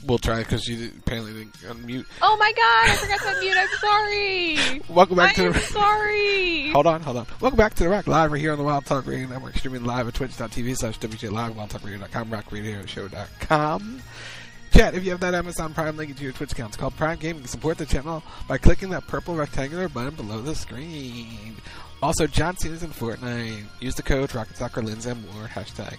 [0.08, 2.06] We'll try because you apparently didn't unmute.
[2.22, 3.58] Oh my god, I forgot to unmute.
[3.58, 4.82] I'm sorry.
[4.96, 5.60] Welcome back I to the.
[5.60, 6.70] sorry.
[6.70, 7.28] Hold on, hold on.
[7.42, 8.30] Welcome back to the Rack Live.
[8.30, 11.54] We're here on the Wild Talk Radio Network, streaming live at twitch.tv slash WJ Live,
[11.56, 14.02] wildtalkradio.com, rackradioshow.com.
[14.74, 17.18] Chat, if you have that Amazon Prime link to your Twitch account, it's called Prime
[17.18, 17.46] Gaming.
[17.46, 21.56] Support the channel by clicking that purple rectangular button below the screen.
[22.04, 23.64] Also, John Cena's in Fortnite.
[23.80, 25.98] Use the code Rocket Soccer Lindsay Moore hashtag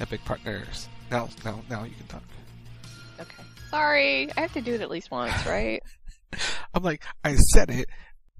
[0.00, 0.88] Epic Partners.
[1.10, 2.22] Now, now, now you can talk.
[3.74, 5.82] Sorry, I have to do it at least once, right?
[6.74, 7.88] I'm like, I said it,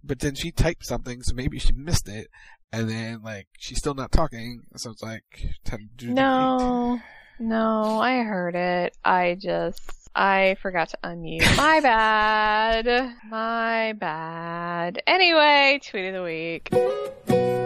[0.04, 2.28] but then she typed something, so maybe she missed it,
[2.72, 5.24] and then like she's still not talking, so it's like
[5.64, 7.00] time to do No,
[7.40, 8.96] no, I heard it.
[9.04, 11.56] I just I forgot to unmute.
[11.56, 13.16] My bad.
[13.28, 15.02] My bad.
[15.04, 17.63] Anyway, tweet of the week.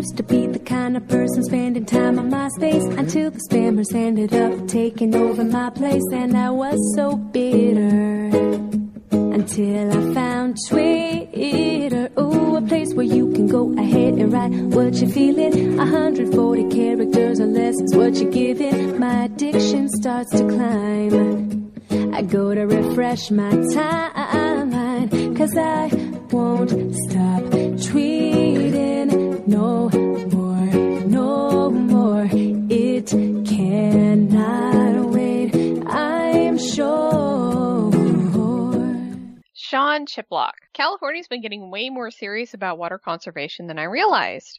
[0.00, 4.32] Used to be the kind of person spending time on MySpace until the spammers ended
[4.34, 8.30] up taking over my place, and I was so bitter
[9.38, 12.08] until I found Twitter.
[12.18, 15.76] Ooh, a place where you can go ahead and write what you're feeling.
[15.76, 18.98] 140 characters or less is what you're giving.
[18.98, 22.14] My addiction starts to climb.
[22.14, 25.90] I go to refresh my timeline, cause I
[26.32, 26.70] won't
[27.04, 27.42] stop
[27.84, 28.09] tweeting
[29.50, 30.66] no more,
[31.06, 32.28] no more.
[32.32, 33.08] It
[33.46, 37.10] cannot wait, I'm sure.
[39.54, 40.54] Sean Chiplock.
[40.72, 44.58] California's been getting way more serious about water conservation than I realized.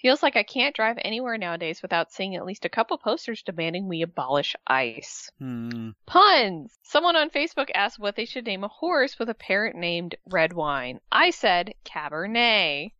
[0.00, 3.88] Feels like I can't drive anywhere nowadays without seeing at least a couple posters demanding
[3.88, 5.30] we abolish ice.
[5.38, 5.90] Hmm.
[6.06, 6.78] Puns!
[6.82, 10.52] Someone on Facebook asked what they should name a horse with a parent named red
[10.52, 11.00] wine.
[11.10, 12.92] I said Cabernet.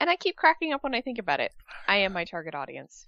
[0.00, 1.52] And I keep cracking up when I think about it.
[1.86, 3.06] I am my target audience.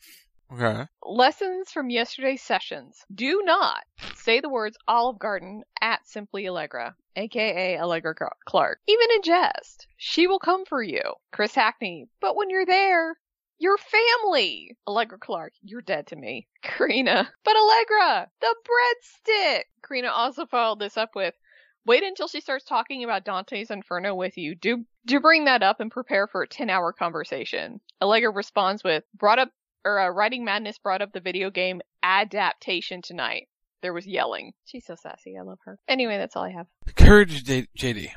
[0.52, 0.85] Okay.
[1.07, 3.02] Lessons from yesterday's sessions.
[3.14, 3.85] Do not
[4.16, 9.87] say the words Olive Garden at Simply Allegra, aka Allegra Clark, even in jest.
[9.96, 11.00] She will come for you.
[11.33, 12.09] Chris Hackney.
[12.20, 13.16] But when you're there,
[13.59, 14.76] your family.
[14.87, 16.46] Allegra Clark, you're dead to me.
[16.62, 17.31] Karina.
[17.44, 19.62] But Allegra, the breadstick.
[19.83, 21.35] Karina also followed this up with,
[21.84, 24.54] Wait until she starts talking about Dante's Inferno with you.
[24.54, 27.80] Do do bring that up and prepare for a 10-hour conversation.
[28.00, 29.50] Allegra responds with, brought up
[29.84, 33.48] or uh, Writing Madness brought up the video game adaptation tonight.
[33.82, 34.52] There was yelling.
[34.64, 35.36] She's so sassy.
[35.36, 35.78] I love her.
[35.88, 36.66] Anyway, that's all I have.
[36.94, 38.10] Courage, J- JD.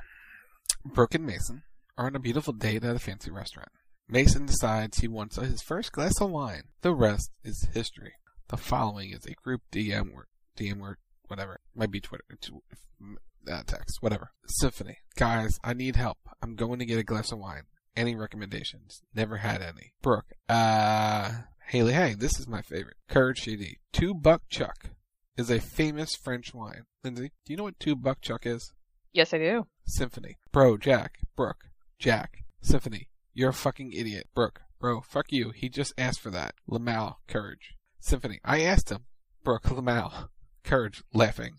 [0.86, 1.64] Brooke and Mason
[1.98, 3.70] are on a beautiful date at a fancy restaurant.
[4.08, 6.64] Mason decides he wants his first glass of wine.
[6.82, 8.14] The rest is history.
[8.50, 10.98] The following is a group DM word, DM word,
[11.28, 11.60] whatever.
[11.74, 12.26] Might be Twitter,
[13.50, 14.32] uh, text, whatever.
[14.48, 14.98] Symphony.
[15.16, 16.18] Guys, I need help.
[16.42, 17.64] I'm going to get a glass of wine.
[17.96, 19.02] Any recommendations?
[19.14, 19.94] Never had any.
[20.02, 20.34] Brooke.
[20.50, 21.32] Uh,
[21.68, 22.98] Haley, hey, this is my favorite.
[23.10, 23.78] Courage CD.
[23.92, 24.90] Two Buck Chuck
[25.38, 26.84] is a famous French wine.
[27.04, 28.74] Lindsay, do you know what Two Buck Chuck is?
[29.14, 29.68] Yes, I do.
[29.86, 30.38] Symphony.
[30.52, 31.20] Bro, Jack.
[31.36, 31.70] Brooke.
[31.98, 32.44] Jack.
[32.62, 33.10] Symphony.
[33.34, 34.28] You're a fucking idiot.
[34.36, 34.62] Brooke.
[34.80, 35.52] Bro, fuck you.
[35.52, 36.56] He just asked for that.
[36.70, 37.16] Lamal.
[37.28, 37.76] Courage.
[38.00, 38.40] Symphony.
[38.44, 39.06] I asked him.
[39.44, 39.64] Brooke.
[39.64, 40.30] Lamal.
[40.64, 41.04] Courage.
[41.14, 41.56] Laughing.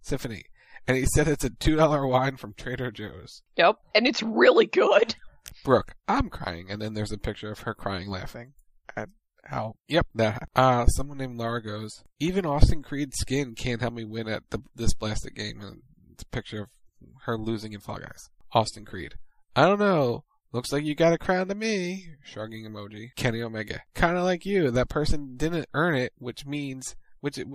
[0.00, 0.44] Symphony.
[0.86, 3.42] And he said it's a $2 wine from Trader Joe's.
[3.56, 3.76] Yep.
[3.94, 5.14] And it's really good.
[5.64, 8.52] Brooke, I'm crying, and then there's a picture of her crying, laughing
[8.96, 9.08] at
[9.44, 9.76] how.
[9.88, 10.48] Yep, that.
[10.54, 12.02] Uh, someone named Laura goes.
[12.20, 15.60] Even Austin Creed's skin can't help me win at the, this plastic game.
[15.60, 16.68] And it's a picture of
[17.22, 18.28] her losing in Fall Guys.
[18.52, 19.14] Austin Creed.
[19.56, 20.24] I don't know.
[20.52, 22.06] Looks like you got a crown to me.
[22.22, 23.08] Shrugging emoji.
[23.16, 23.80] Kenny Omega.
[23.94, 24.70] Kind of like you.
[24.70, 27.48] That person didn't earn it, which means which it,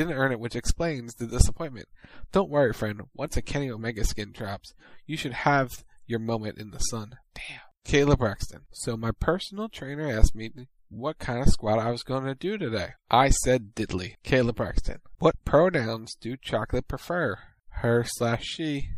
[0.00, 1.86] didn't earn it, which explains the disappointment.
[2.32, 3.02] Don't worry, friend.
[3.14, 4.72] Once a Kenny Omega skin drops,
[5.06, 5.68] you should have
[6.06, 7.16] your moment in the sun.
[7.34, 7.60] Damn.
[7.84, 8.62] Kayla Braxton.
[8.72, 10.50] So my personal trainer asked me
[10.88, 12.94] what kind of squat I was going to do today.
[13.10, 14.14] I said diddly.
[14.24, 15.00] Kayla Braxton.
[15.18, 17.38] What pronouns do chocolate prefer?
[17.68, 18.88] Her slash she.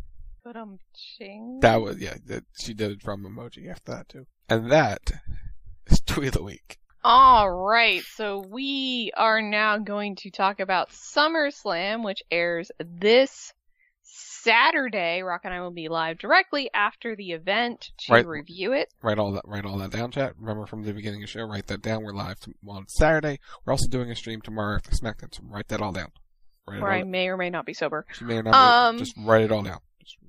[0.45, 1.59] But I'm ching.
[1.63, 2.15] That was yeah.
[2.27, 4.27] That, she did it from emoji after that too.
[4.49, 5.13] And that
[5.87, 6.79] is tweet of the week.
[7.05, 13.53] All right, so we are now going to talk about SummerSlam, which airs this
[14.03, 15.23] Saturday.
[15.23, 18.27] Rock and I will be live directly after the event to Right.
[18.27, 18.93] review it.
[19.03, 19.43] Write all that.
[19.47, 20.35] Write all that down, chat.
[20.39, 21.43] Remember from the beginning of the show.
[21.43, 22.05] Write that down.
[22.05, 22.39] We're live
[22.69, 23.41] on Saturday.
[23.65, 25.35] We're also doing a stream tomorrow after SmackDown.
[25.35, 26.13] So write that all down.
[26.69, 27.11] Write Where all I down.
[27.11, 28.07] may or may not be sober.
[28.13, 28.55] She may or not.
[28.55, 29.81] Um, be, just write it all down.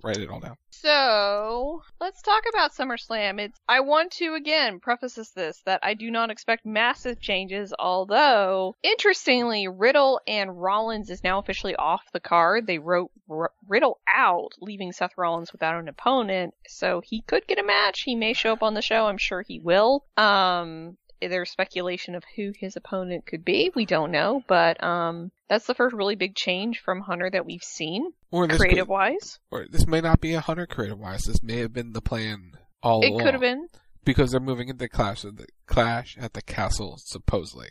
[0.04, 0.58] Write it all down.
[0.72, 3.40] So let's talk about SummerSlam.
[3.40, 8.76] It's I want to again preface this that I do not expect massive changes, although
[8.84, 12.68] interestingly, Riddle and Rollins is now officially off the card.
[12.68, 17.60] They wrote R- Riddle out, leaving Seth Rollins without an opponent, so he could get
[17.60, 18.02] a match.
[18.02, 19.08] He may show up on the show.
[19.08, 20.06] I'm sure he will.
[20.18, 23.72] Um, there's speculation of who his opponent could be.
[23.76, 27.64] We don't know, but um, that's the first really big change from Hunter that we've
[27.64, 29.40] seen, Or creative could- wise.
[29.52, 31.24] Or this may not be a hunter creative wise.
[31.24, 32.52] This may have been the plan
[32.82, 33.22] all It along.
[33.22, 33.68] It could have been.
[34.04, 37.70] because they're moving into clash at the clash at the castle supposedly.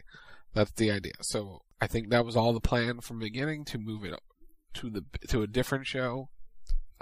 [0.55, 1.13] That's the idea.
[1.23, 4.15] So I think that was all the plan from the beginning to move it
[4.75, 6.29] to the to a different show.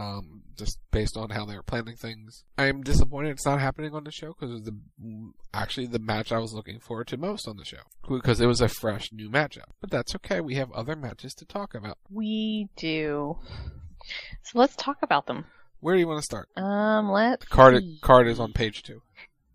[0.01, 2.45] Um, just based on how they were planning things.
[2.57, 5.99] I am disappointed it's not happening on the show because it was the actually the
[5.99, 9.13] match I was looking forward to most on the show because it was a fresh
[9.13, 9.69] new matchup.
[9.81, 10.41] But that's okay.
[10.41, 11.99] We have other matches to talk about.
[12.11, 13.39] We do.
[14.43, 15.45] So let's talk about them.
[15.81, 16.49] Where do you want to start?
[16.57, 17.45] Um, let's.
[17.47, 17.99] Card see.
[18.01, 19.03] card is on page two.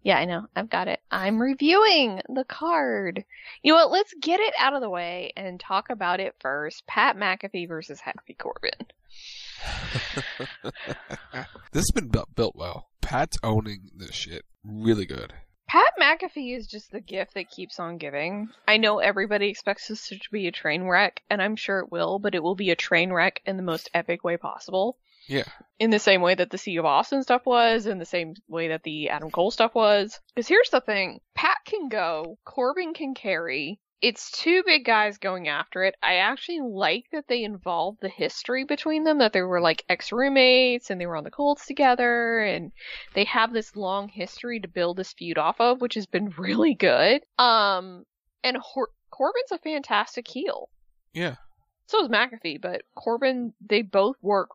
[0.04, 0.46] Yeah, I know.
[0.56, 1.00] I've got it.
[1.10, 3.26] I'm reviewing the card.
[3.64, 3.92] You know what?
[3.92, 6.86] Let's get it out of the way and talk about it first.
[6.86, 8.86] Pat McAfee versus Happy Corbin.
[10.64, 10.74] this
[11.74, 12.90] has been built, built well.
[13.02, 15.34] Pat's owning this shit really good.
[15.68, 18.50] Pat McAfee is just the gift that keeps on giving.
[18.68, 22.20] I know everybody expects this to be a train wreck, and I'm sure it will,
[22.20, 24.98] but it will be a train wreck in the most epic way possible.
[25.28, 25.46] Yeah.
[25.80, 28.68] In the same way that the Sea of Austin stuff was, in the same way
[28.68, 30.20] that the Adam Cole stuff was.
[30.36, 33.80] Because here's the thing Pat can go, Corbin can carry.
[34.02, 35.96] It's two big guys going after it.
[36.04, 40.12] I actually like that they involved the history between them, that they were like ex
[40.12, 42.72] roommates and they were on the Colts together, and
[43.14, 46.76] they have this long history to build this feud off of, which has been really
[46.76, 47.22] good.
[47.40, 48.06] Um,
[48.44, 50.70] and Hor- Corbin's a fantastic heel.
[51.14, 51.36] Yeah.
[51.88, 54.50] So is McAfee, but Corbin, they both work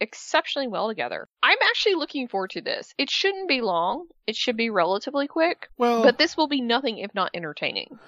[0.00, 1.28] exceptionally well together.
[1.42, 2.92] I'm actually looking forward to this.
[2.98, 4.06] It shouldn't be long.
[4.26, 5.68] It should be relatively quick.
[5.78, 7.98] Well, but this will be nothing if not entertaining.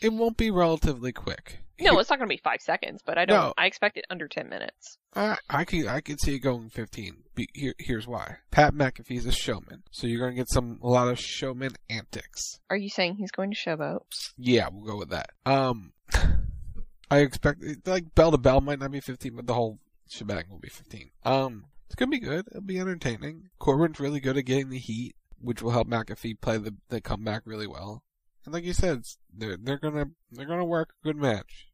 [0.00, 1.60] It won't be relatively quick.
[1.80, 3.38] No, it's not going to be five seconds, but I don't.
[3.38, 3.54] No.
[3.56, 4.98] I expect it under ten minutes.
[5.14, 7.16] I I can I can see it going 15.
[7.34, 8.36] Be, here here's why.
[8.50, 11.72] Pat McAfee is a showman, so you're going to get some a lot of showman
[11.88, 12.60] antics.
[12.68, 14.00] Are you saying he's going to showboat?
[14.36, 15.30] Yeah, we'll go with that.
[15.46, 15.92] Um,
[17.10, 19.78] I expect like bell to bell might not be 15, but the whole
[20.08, 21.10] shebang will be 15.
[21.24, 22.46] Um, it's gonna be good.
[22.48, 23.48] It'll be entertaining.
[23.58, 27.42] Corbin's really good at getting the heat, which will help McAfee play the the comeback
[27.46, 28.02] really well.
[28.50, 31.68] And like you said, they're they're gonna they're gonna work a good match.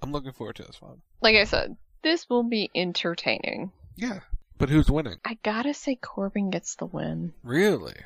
[0.00, 1.02] I'm looking forward to this one.
[1.20, 3.70] Like I said, this will be entertaining.
[3.96, 4.20] Yeah,
[4.56, 5.18] but who's winning?
[5.26, 7.34] I gotta say, Corbin gets the win.
[7.42, 7.96] Really?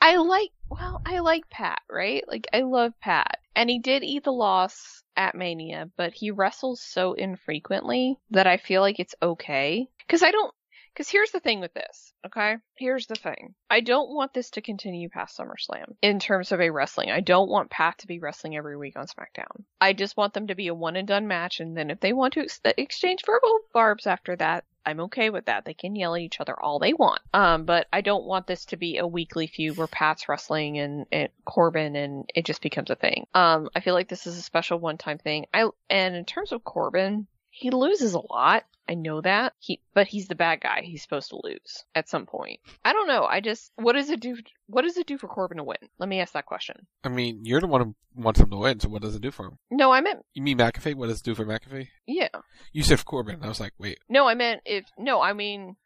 [0.00, 2.22] I like, well, I like Pat, right?
[2.28, 3.40] Like, I love Pat.
[3.56, 8.58] And he did eat the loss at Mania, but he wrestles so infrequently that I
[8.58, 9.88] feel like it's okay.
[10.06, 10.54] Because I don't,
[10.96, 12.56] because here's the thing with this, okay?
[12.78, 13.54] Here's the thing.
[13.68, 17.10] I don't want this to continue past SummerSlam in terms of a wrestling.
[17.10, 19.64] I don't want Pat to be wrestling every week on SmackDown.
[19.78, 22.14] I just want them to be a one and done match, and then if they
[22.14, 25.64] want to ex- exchange verbal barbs after that, I'm okay with that.
[25.64, 27.20] They can yell at each other all they want.
[27.34, 31.06] Um, but I don't want this to be a weekly feud where Pat's wrestling and,
[31.10, 33.26] and Corbin and it just becomes a thing.
[33.34, 35.46] Um, I feel like this is a special one time thing.
[35.52, 37.26] I and in terms of Corbin,
[37.58, 38.64] he loses a lot.
[38.88, 39.54] I know that.
[39.58, 40.82] He but he's the bad guy.
[40.84, 42.60] He's supposed to lose at some point.
[42.84, 43.24] I don't know.
[43.24, 44.36] I just what does it do
[44.68, 45.78] what does it do for Corbin to win?
[45.98, 46.86] Let me ask that question.
[47.02, 49.30] I mean, you're the one who wants him to win, so what does it do
[49.30, 49.58] for him?
[49.70, 50.94] No, I meant You mean McAfee?
[50.94, 51.88] What does it do for McAfee?
[52.06, 52.28] yeah.
[52.72, 53.40] You said for Corbin.
[53.42, 55.76] I was like, wait, No, I meant if no, I mean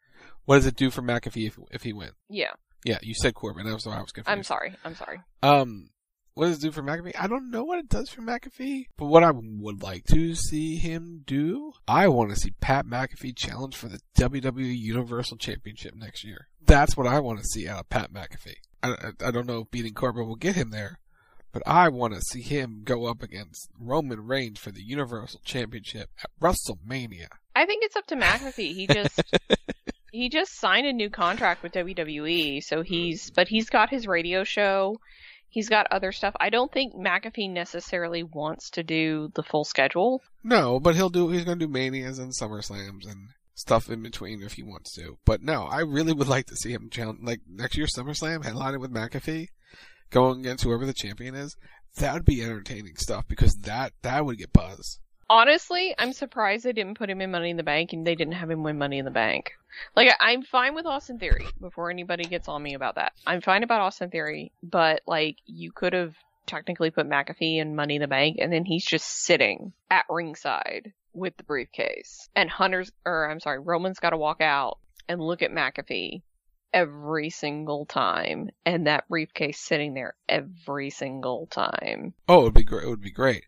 [0.45, 2.13] what does it do for McAfee if if he wins?
[2.29, 2.51] yeah.
[2.83, 3.65] Yeah, you said Corbin.
[3.67, 4.35] That was why I was confused.
[4.35, 4.75] I'm sorry.
[4.83, 5.21] I'm sorry.
[5.43, 5.89] Um,
[6.33, 7.13] what does it do for McAfee?
[7.19, 10.77] I don't know what it does for McAfee, but what I would like to see
[10.77, 16.23] him do, I want to see Pat McAfee challenge for the WWE Universal Championship next
[16.23, 16.47] year.
[16.65, 18.55] That's what I want to see out of Pat McAfee.
[18.81, 20.99] I, I, I don't know if beating Corbin will get him there,
[21.51, 26.09] but I want to see him go up against Roman Reigns for the Universal Championship
[26.23, 27.27] at WrestleMania.
[27.55, 28.73] I think it's up to McAfee.
[28.73, 29.21] He just
[30.11, 34.43] he just signed a new contract with WWE, so he's but he's got his radio
[34.43, 34.97] show.
[35.51, 36.33] He's got other stuff.
[36.39, 40.21] I don't think McAfee necessarily wants to do the full schedule.
[40.45, 41.27] No, but he'll do.
[41.27, 45.17] He's going to do manias and SummerSlams and stuff in between if he wants to.
[45.25, 48.79] But no, I really would like to see him challenge like next year's SummerSlam headlining
[48.79, 49.47] with McAfee,
[50.09, 51.57] going against whoever the champion is.
[51.97, 55.01] That would be entertaining stuff because that that would get buzz.
[55.31, 58.33] Honestly, I'm surprised they didn't put him in Money in the Bank and they didn't
[58.33, 59.53] have him win Money in the Bank.
[59.95, 63.13] Like, I'm fine with Austin Theory before anybody gets on me about that.
[63.25, 66.13] I'm fine about Austin Theory, but like, you could have
[66.47, 70.91] technically put McAfee in Money in the Bank and then he's just sitting at ringside
[71.13, 72.27] with the briefcase.
[72.35, 76.23] And Hunter's, or I'm sorry, Roman's got to walk out and look at McAfee
[76.73, 82.13] every single time and that briefcase sitting there every single time.
[82.27, 82.83] Oh, it would be great.
[82.83, 83.45] It would be great.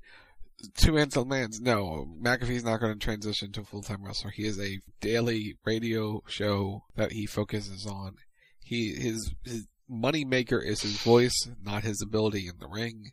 [0.78, 4.32] Two Ansel Mans, no, McAfee's not going to transition to a full-time wrestler.
[4.32, 8.16] He is a daily radio show that he focuses on.
[8.64, 13.12] He his his money maker is his voice, not his ability in the ring.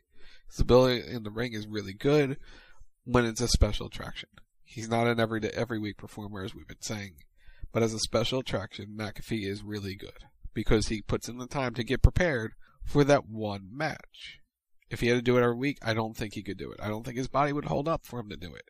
[0.49, 2.37] His ability in the ring is really good
[3.03, 4.29] when it's a special attraction.
[4.63, 7.15] He's not an every every week performer as we've been saying,
[7.73, 11.73] but as a special attraction, McAfee is really good because he puts in the time
[11.73, 14.40] to get prepared for that one match.
[14.91, 16.79] If he had to do it every week, I don't think he could do it.
[16.83, 18.69] I don't think his body would hold up for him to do it.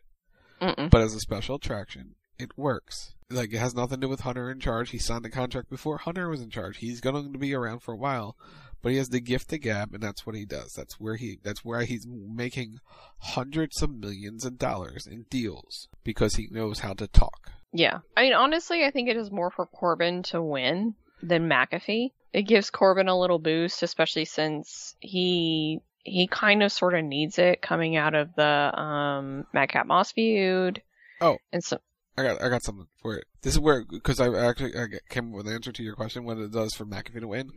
[0.62, 0.90] Mm-mm.
[0.90, 3.14] But as a special attraction, It works.
[3.30, 4.90] Like it has nothing to do with Hunter in charge.
[4.90, 6.78] He signed the contract before Hunter was in charge.
[6.78, 8.36] He's going to be around for a while,
[8.82, 10.74] but he has the gift to gab, and that's what he does.
[10.74, 11.40] That's where he.
[11.44, 12.80] That's where he's making
[13.20, 17.52] hundreds of millions of dollars in deals because he knows how to talk.
[17.72, 18.00] Yeah.
[18.18, 22.12] I mean, honestly, I think it is more for Corbin to win than McAfee.
[22.34, 27.38] It gives Corbin a little boost, especially since he he kind of sort of needs
[27.38, 30.82] it coming out of the um Madcap Moss feud.
[31.20, 31.80] Oh, and so
[32.18, 33.26] I got I got something for it.
[33.42, 36.24] This is where because I actually I came up with an answer to your question
[36.24, 37.52] what it does for McAfee to win.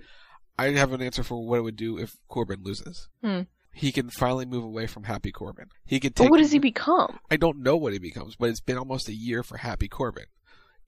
[0.58, 3.08] I have an answer for what it would do if Corbin loses.
[3.22, 3.42] Hmm.
[3.72, 5.66] He can finally move away from Happy Corbin.
[5.84, 7.18] He could But what does he become?
[7.28, 10.26] I don't know what he becomes, but it's been almost a year for Happy Corbin.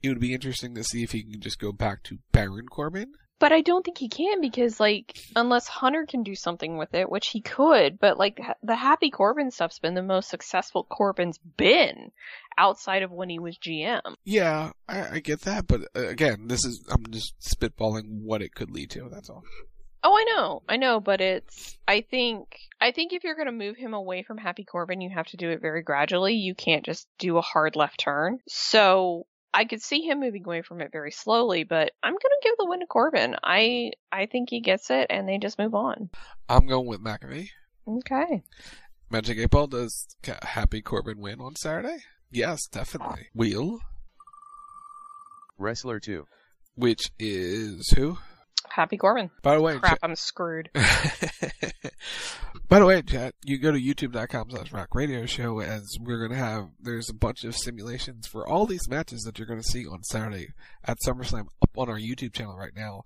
[0.02, 3.14] It would be interesting to see if he can just go back to Baron Corbin.
[3.38, 7.10] But I don't think he can because, like, unless Hunter can do something with it,
[7.10, 12.12] which he could, but like the Happy Corbin stuff's been the most successful Corbin's been
[12.56, 14.00] outside of when he was GM.
[14.24, 18.54] Yeah, I, I get that, but uh, again, this is I'm just spitballing what it
[18.54, 19.08] could lead to.
[19.10, 19.44] That's all.
[20.02, 21.76] Oh, I know, I know, but it's.
[21.88, 22.58] I think.
[22.80, 25.50] I think if you're gonna move him away from Happy Corbin, you have to do
[25.50, 26.34] it very gradually.
[26.34, 28.38] You can't just do a hard left turn.
[28.46, 29.26] So
[29.56, 32.66] I could see him moving away from it very slowly, but I'm gonna give the
[32.66, 33.36] win to Corbin.
[33.42, 36.10] I I think he gets it, and they just move on.
[36.48, 37.48] I'm going with McAfee.
[37.88, 38.42] Okay.
[39.08, 40.06] Magic 8 Ball does
[40.42, 41.98] Happy Corbin win on Saturday?
[42.30, 43.28] Yes, definitely.
[43.34, 43.78] Wheel,
[45.58, 46.26] Wrestler 2.
[46.74, 48.18] which is who?
[48.70, 49.30] Happy Corbin.
[49.42, 50.70] By the way, Crap, chat- I'm screwed.
[52.68, 56.32] By the way, chat, you go to youtube.com slash rock radio show as we're going
[56.32, 59.68] to have, there's a bunch of simulations for all these matches that you're going to
[59.68, 60.48] see on Saturday
[60.84, 63.02] at SummerSlam up on our YouTube channel right now.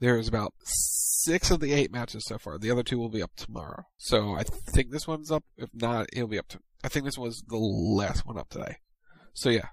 [0.00, 2.58] There's about six of the eight matches so far.
[2.58, 3.86] The other two will be up tomorrow.
[3.96, 5.44] So I think this one's up.
[5.56, 8.76] If not, it'll be up to, I think this was the last one up today.
[9.32, 9.68] So yeah,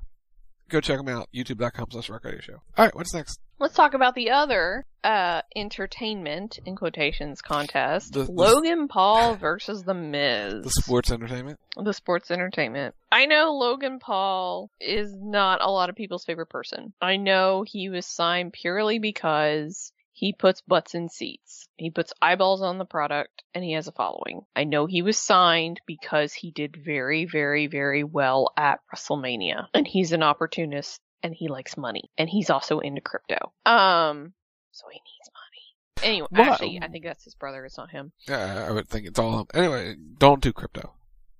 [0.69, 1.29] go check them out.
[1.33, 2.61] YouTube.com slash rock radio show.
[2.77, 3.39] Alright, what's next?
[3.57, 8.13] Let's talk about the other uh entertainment in quotations contest.
[8.13, 10.63] The- the- Logan Paul versus The Miz.
[10.63, 11.59] The sports entertainment.
[11.81, 12.95] the sports entertainment.
[13.11, 16.93] I know Logan Paul is not a lot of people's favorite person.
[17.01, 21.67] I know he was signed purely because he puts butts in seats.
[21.75, 24.43] He puts eyeballs on the product and he has a following.
[24.55, 29.85] I know he was signed because he did very, very, very well at WrestleMania and
[29.85, 33.51] he's an opportunist and he likes money and he's also into crypto.
[33.65, 34.31] Um,
[34.71, 36.09] so he needs money.
[36.13, 37.65] Anyway, Well, actually, I think that's his brother.
[37.65, 38.13] It's not him.
[38.27, 39.47] Yeah, I would think it's all, him.
[39.53, 40.93] anyway, don't do crypto.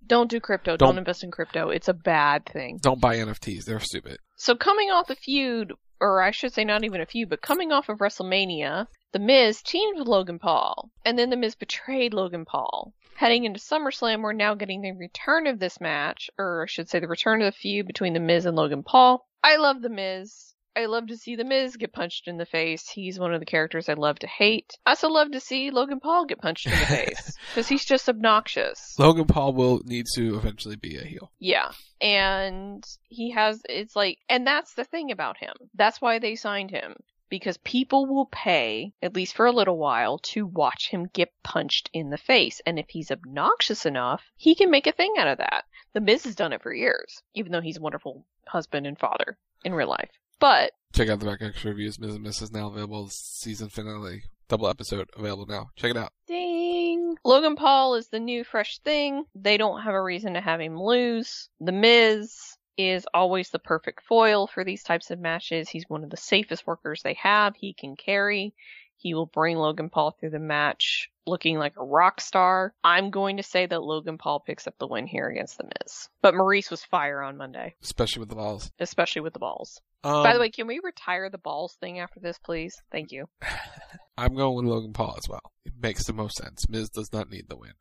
[0.06, 0.76] Don't do crypto.
[0.76, 1.70] Don't, Don't- invest in crypto.
[1.70, 2.80] It's a bad thing.
[2.82, 3.64] Don't buy NFTs.
[3.64, 4.18] They're stupid.
[4.36, 7.72] So coming off the feud, or I should say not even a few, but coming
[7.72, 12.46] off of WrestleMania, The Miz teamed with Logan Paul, and then The Miz betrayed Logan
[12.46, 12.93] Paul.
[13.16, 17.00] Heading into SummerSlam, we're now getting the return of this match, or I should say
[17.00, 19.26] the return of the feud between The Miz and Logan Paul.
[19.43, 20.55] I love The Miz.
[20.78, 22.90] I love to see The Miz get punched in the face.
[22.90, 24.78] He's one of the characters I love to hate.
[24.86, 28.10] I also love to see Logan Paul get punched in the face, because he's just
[28.10, 28.94] obnoxious.
[29.00, 31.32] Logan Paul will need to eventually be a heel.
[31.40, 31.72] Yeah.
[32.02, 35.54] And he has, it's like, and that's the thing about him.
[35.76, 36.96] That's why they signed him.
[37.30, 41.90] Because people will pay, at least for a little while, to watch him get punched
[41.94, 42.62] in the face.
[42.66, 45.64] And if he's obnoxious enough, he can make a thing out of that.
[45.94, 49.38] The Miz has done it for years, even though he's a wonderful husband and father
[49.64, 50.12] in real life.
[50.40, 52.00] But Check out the back extra reviews.
[52.00, 52.44] Miz and Mrs.
[52.44, 53.10] is now available.
[53.10, 55.68] Season finale, double episode available now.
[55.76, 56.14] Check it out.
[56.26, 57.18] Ding!
[57.26, 59.26] Logan Paul is the new fresh thing.
[59.36, 61.50] They don't have a reason to have him lose.
[61.60, 65.70] The Miz is always the perfect foil for these types of matches.
[65.70, 67.56] He's one of the safest workers they have.
[67.56, 68.54] He can carry.
[68.98, 72.74] He will bring Logan Paul through the match looking like a rock star.
[72.84, 76.10] I'm going to say that Logan Paul picks up the win here against The Miz.
[76.22, 78.72] But Maryse was fire on Monday, Especially with the balls.
[78.80, 79.82] especially with the balls.
[80.04, 82.82] Um, By the way, can we retire the balls thing after this, please?
[82.92, 83.28] Thank you.
[84.18, 85.52] I'm going with Logan Paul as well.
[85.66, 86.70] It makes the most sense.
[86.70, 87.74] Miz does not need the win.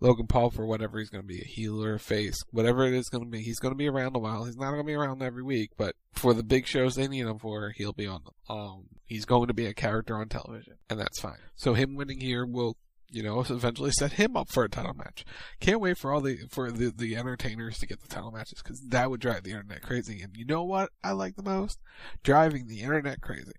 [0.00, 3.24] Logan Paul, for whatever he's going to be, a healer, face, whatever it is going
[3.24, 4.44] to be, he's going to be around a while.
[4.44, 7.26] He's not going to be around every week, but for the big shows they need
[7.26, 8.34] him for, he'll be on them.
[8.56, 11.38] Um, he's going to be a character on television, and that's fine.
[11.56, 12.76] So him winning here will,
[13.10, 15.24] you know, eventually set him up for a title match.
[15.60, 18.80] Can't wait for all the for the the entertainers to get the title matches because
[18.88, 20.20] that would drive the internet crazy.
[20.22, 21.80] And you know what I like the most?
[22.22, 23.52] Driving the internet crazy.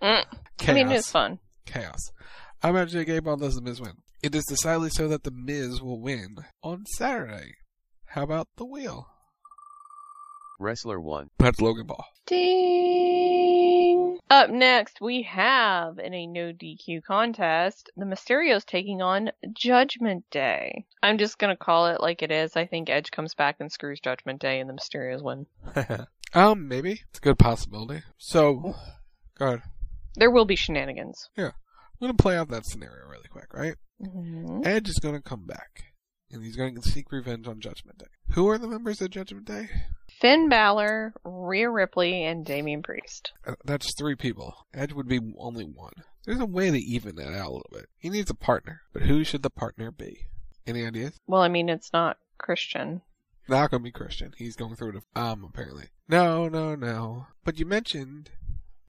[0.00, 0.24] Mm.
[0.66, 1.38] I mean, it's fun.
[1.66, 2.12] Chaos.
[2.62, 3.94] I imagine Gay Ball this the Miz win.
[4.22, 7.54] It is decidedly so that the Miz will win on Saturday.
[8.06, 9.08] How about the wheel?
[10.60, 11.30] Wrestler 1.
[11.38, 12.04] That's Logan Paul.
[12.26, 14.18] Ding!
[14.30, 20.86] Up next, we have in a no DQ contest, the Mysterios taking on Judgment Day.
[21.02, 22.56] I'm just gonna call it like it is.
[22.56, 25.46] I think Edge comes back and screws Judgment Day and the Mysterios win.
[26.34, 28.04] Um, maybe it's a good possibility.
[28.16, 28.74] So,
[29.38, 29.62] go ahead.
[30.14, 31.28] There will be shenanigans.
[31.36, 31.52] Yeah, I'm
[32.00, 33.74] gonna play out that scenario really quick, right?
[34.02, 34.60] Mm-hmm.
[34.64, 35.84] Edge is gonna come back,
[36.30, 38.06] and he's gonna seek revenge on Judgment Day.
[38.34, 39.68] Who are the members of Judgment Day?
[40.20, 43.32] Finn Balor, Rhea Ripley, and Damian Priest.
[43.46, 44.66] Uh, That's three people.
[44.72, 45.92] Edge would be only one.
[46.24, 47.86] There's a way to even that out a little bit.
[47.98, 50.26] He needs a partner, but who should the partner be?
[50.66, 51.18] Any ideas?
[51.26, 53.02] Well, I mean, it's not Christian.
[53.48, 54.32] Not gonna be Christian.
[54.36, 55.86] He's going through the um apparently.
[56.08, 57.26] No, no, no.
[57.44, 58.30] But you mentioned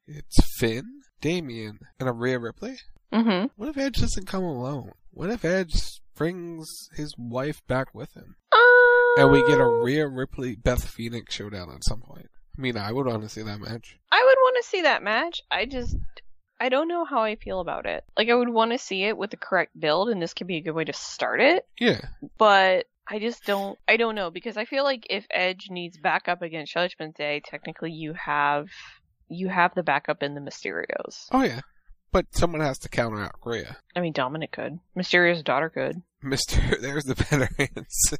[0.07, 2.77] it's Finn, Damian, and a Rhea Ripley.
[3.11, 3.47] Mm-hmm.
[3.55, 4.91] What if Edge doesn't come alone?
[5.15, 10.07] What if Edge brings his wife back with him, Uh, and we get a Rhea
[10.07, 12.29] Ripley Beth Phoenix showdown at some point?
[12.57, 13.99] I mean, I would want to see that match.
[14.11, 15.41] I would want to see that match.
[15.51, 15.95] I just,
[16.59, 18.03] I don't know how I feel about it.
[18.17, 20.57] Like, I would want to see it with the correct build, and this could be
[20.57, 21.67] a good way to start it.
[21.79, 22.01] Yeah,
[22.37, 23.77] But I just don't.
[23.87, 27.91] I don't know because I feel like if Edge needs backup against Judgment Day, technically
[27.91, 28.69] you have
[29.27, 31.27] you have the backup in the Mysterios.
[31.31, 31.61] oh yeah.
[32.13, 33.75] But someone has to counter out Rhea.
[33.95, 34.79] I mean, Dominic could.
[34.95, 36.01] Mysterio's daughter could.
[36.21, 38.17] Mister, there's the better answer.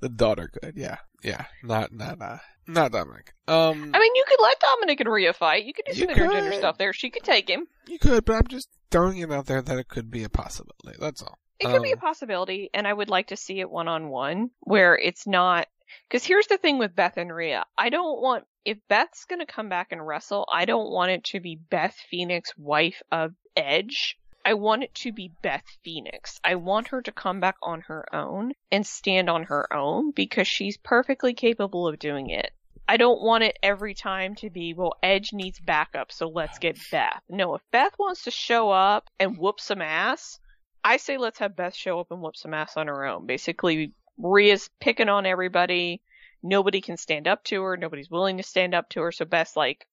[0.00, 3.34] the daughter could, yeah, yeah, not not uh, not Dominic.
[3.48, 5.64] Um, I mean, you could let Dominic and Rhea fight.
[5.66, 6.58] You could do some intergender could.
[6.58, 6.92] stuff there.
[6.94, 7.66] She could take him.
[7.86, 10.96] you could, but I'm just throwing it out there that it could be a possibility.
[10.98, 11.36] That's all.
[11.58, 14.08] It could be a Um, possibility, and I would like to see it one on
[14.08, 15.66] one where it's not.
[16.08, 17.64] Because here's the thing with Beth and Rhea.
[17.76, 18.44] I don't want.
[18.66, 21.94] If Beth's going to come back and wrestle, I don't want it to be Beth
[22.10, 24.18] Phoenix, wife of Edge.
[24.44, 26.40] I want it to be Beth Phoenix.
[26.42, 30.48] I want her to come back on her own and stand on her own because
[30.48, 32.50] she's perfectly capable of doing it.
[32.88, 36.76] I don't want it every time to be, well, Edge needs backup, so let's get
[36.90, 37.22] Beth.
[37.28, 40.40] No, if Beth wants to show up and whoop some ass,
[40.82, 43.26] I say let's have Beth show up and whoop some ass on her own.
[43.26, 46.02] Basically, Rhea's picking on everybody.
[46.46, 47.76] Nobody can stand up to her.
[47.76, 49.12] Nobody's willing to stand up to her.
[49.12, 49.86] So Beth's like,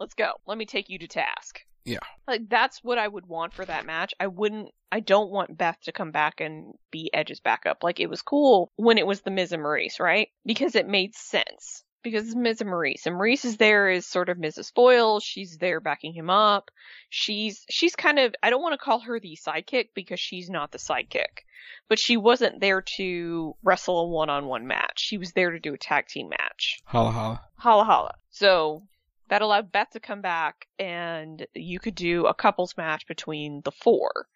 [0.00, 0.32] let's go.
[0.46, 1.60] Let me take you to task.
[1.84, 1.98] Yeah.
[2.26, 4.12] Like that's what I would want for that match.
[4.18, 7.84] I wouldn't I don't want Beth to come back and be Edge's backup.
[7.84, 10.28] Like it was cool when it was the Miz and Maryse, right?
[10.44, 11.84] Because it made sense.
[12.06, 13.04] Because it's Miz and Maryse.
[13.06, 14.72] And Maryse is there as sort of Mrs.
[14.72, 15.18] Foyle.
[15.18, 16.70] She's there backing him up.
[17.10, 20.70] She's she's kind of I don't want to call her the sidekick because she's not
[20.70, 21.42] the sidekick.
[21.88, 25.00] But she wasn't there to wrestle a one on one match.
[25.00, 26.78] She was there to do a tag team match.
[26.84, 27.40] Holla holla.
[27.56, 28.14] Holla holla.
[28.30, 28.84] So
[29.28, 33.72] that allowed Beth to come back and you could do a couples match between the
[33.72, 34.28] four.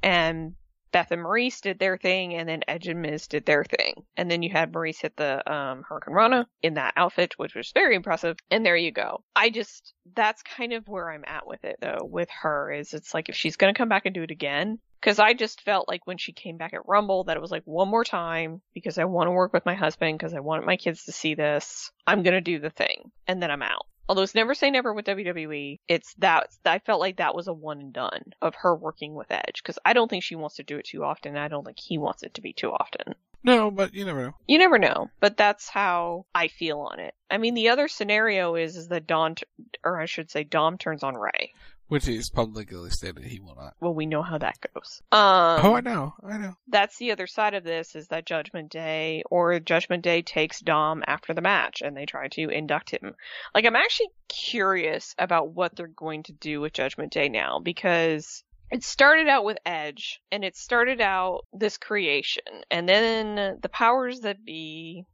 [0.00, 0.54] And
[0.92, 4.04] Beth and Maryse did their thing and then Edge and Miz did their thing.
[4.16, 7.96] And then you had Maryse hit the um Hurricanrana in that outfit, which was very
[7.96, 8.36] impressive.
[8.50, 9.22] And there you go.
[9.34, 13.14] I just that's kind of where I'm at with it though, with her is it's
[13.14, 14.78] like if she's gonna come back and do it again.
[15.02, 17.62] Cause I just felt like when she came back at Rumble that it was like
[17.64, 20.76] one more time because I want to work with my husband because I want my
[20.76, 21.92] kids to see this.
[22.06, 23.12] I'm gonna do the thing.
[23.26, 23.86] And then I'm out.
[24.08, 27.52] Although it's never say never with WWE, it's that I felt like that was a
[27.52, 30.62] one and done of her working with Edge because I don't think she wants to
[30.62, 31.36] do it too often.
[31.36, 33.14] I don't think he wants it to be too often.
[33.42, 34.34] No, but you never know.
[34.48, 37.14] You never know, but that's how I feel on it.
[37.30, 39.44] I mean, the other scenario is is that Dom, t-
[39.84, 41.52] or I should say, Dom turns on Rey.
[41.88, 43.74] Which is publicly stated he will not.
[43.80, 45.02] Well, we know how that goes.
[45.12, 46.56] Um, oh, I know, I know.
[46.66, 51.04] that's the other side of this is that Judgment Day or Judgment Day takes Dom
[51.06, 53.14] after the match and they try to induct him.
[53.54, 58.42] Like I'm actually curious about what they're going to do with Judgment Day now because
[58.70, 64.20] it started out with Edge and it started out this creation and then the powers
[64.20, 65.06] that be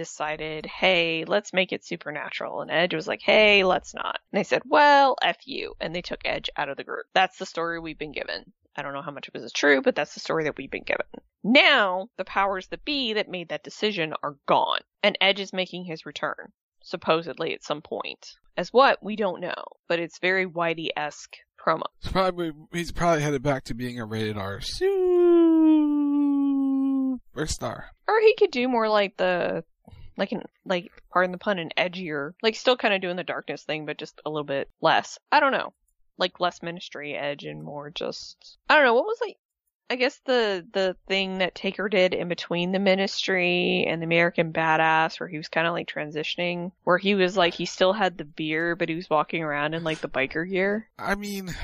[0.00, 2.62] decided, hey, let's make it supernatural.
[2.62, 4.18] And Edge was like, hey, let's not.
[4.32, 5.74] And they said, well, F you.
[5.78, 7.04] And they took Edge out of the group.
[7.12, 8.52] That's the story we've been given.
[8.74, 10.70] I don't know how much of it is true, but that's the story that we've
[10.70, 11.04] been given.
[11.44, 14.80] Now, the powers that be that made that decision are gone.
[15.02, 18.38] And Edge is making his return, supposedly at some point.
[18.56, 19.02] As what?
[19.02, 19.64] We don't know.
[19.86, 21.82] But it's very Wyatt-esque promo.
[22.02, 24.60] It's probably he's probably headed back to being a rated R
[27.34, 27.84] superstar.
[28.08, 29.62] Or he could do more like the
[30.20, 33.62] like an like pardon the pun an edgier like still kind of doing the darkness
[33.62, 35.18] thing but just a little bit less.
[35.32, 35.72] I don't know.
[36.18, 39.38] Like less ministry edge and more just i don't know what was like
[39.88, 44.52] i guess the the thing that taker did in between the ministry and the american
[44.52, 48.18] badass where he was kind of like transitioning where he was like he still had
[48.18, 50.86] the beer but he was walking around in like the biker gear?
[50.98, 51.54] I mean,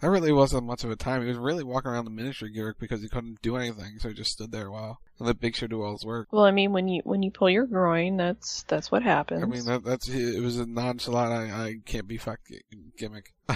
[0.00, 1.22] that really wasn't much of a time.
[1.22, 4.14] He was really walking around the ministry gimmick because he couldn't do anything, so he
[4.14, 6.28] just stood there a while and let Big Show do all his work.
[6.32, 9.46] well i mean when you when you pull your groin that's that's what happens I
[9.46, 11.32] mean, that, that's it was a nonchalant.
[11.32, 12.52] I, I can't be fucked
[12.98, 13.32] gimmick.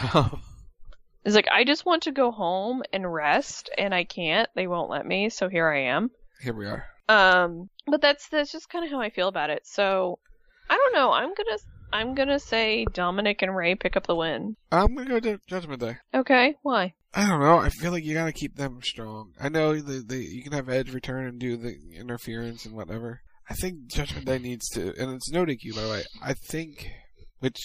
[1.25, 4.49] It's like I just want to go home and rest, and I can't.
[4.55, 6.11] They won't let me, so here I am.
[6.41, 6.87] Here we are.
[7.07, 9.67] Um, but that's that's just kind of how I feel about it.
[9.67, 10.21] So
[10.71, 11.13] I don't don't know.
[11.13, 11.59] I'm gonna
[11.93, 14.57] I'm gonna say Dominic and Rey pick up the win.
[14.71, 15.97] I'm gonna go to Judgment Day.
[16.15, 16.95] Okay, why?
[17.15, 17.59] I don't know.
[17.59, 19.33] I feel like you gotta keep them strong.
[19.41, 23.23] I know the, the you can have Edge return and do the interference and whatever.
[23.49, 26.03] I think Judgment Day needs to, and it's no DQ by the way.
[26.23, 26.91] I think,
[27.39, 27.59] which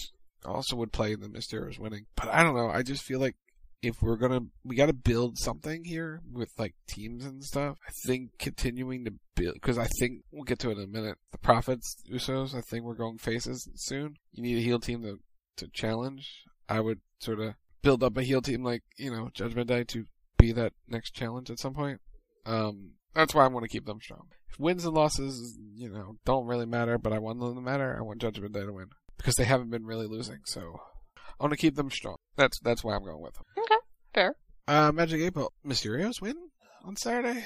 [0.45, 2.69] also would play in the Mysterios winning, but I don't know.
[2.69, 3.35] I just feel like
[3.83, 7.77] if we're gonna, we gotta build something here with like teams and stuff.
[7.87, 11.17] I think continuing to build, because I think we'll get to it in a minute.
[11.31, 14.15] The Profits, Usos, I think we're going faces soon.
[14.31, 15.19] You need a heel team to
[15.57, 16.43] to challenge.
[16.67, 20.05] I would sort of build up a heel team like you know Judgment Day to
[20.37, 21.99] be that next challenge at some point.
[22.45, 24.27] Um, that's why I want to keep them strong.
[24.49, 27.95] If wins and losses, you know, don't really matter, but I want them to matter.
[27.97, 30.39] I want Judgment Day to win because they haven't been really losing.
[30.45, 30.79] So
[31.17, 32.17] I want to keep them strong.
[32.35, 33.43] That's that's why I'm going with them.
[33.57, 33.72] Okay.
[34.67, 36.35] Uh, Magic Eight Ball Mysterios win
[36.85, 37.43] on Saturday.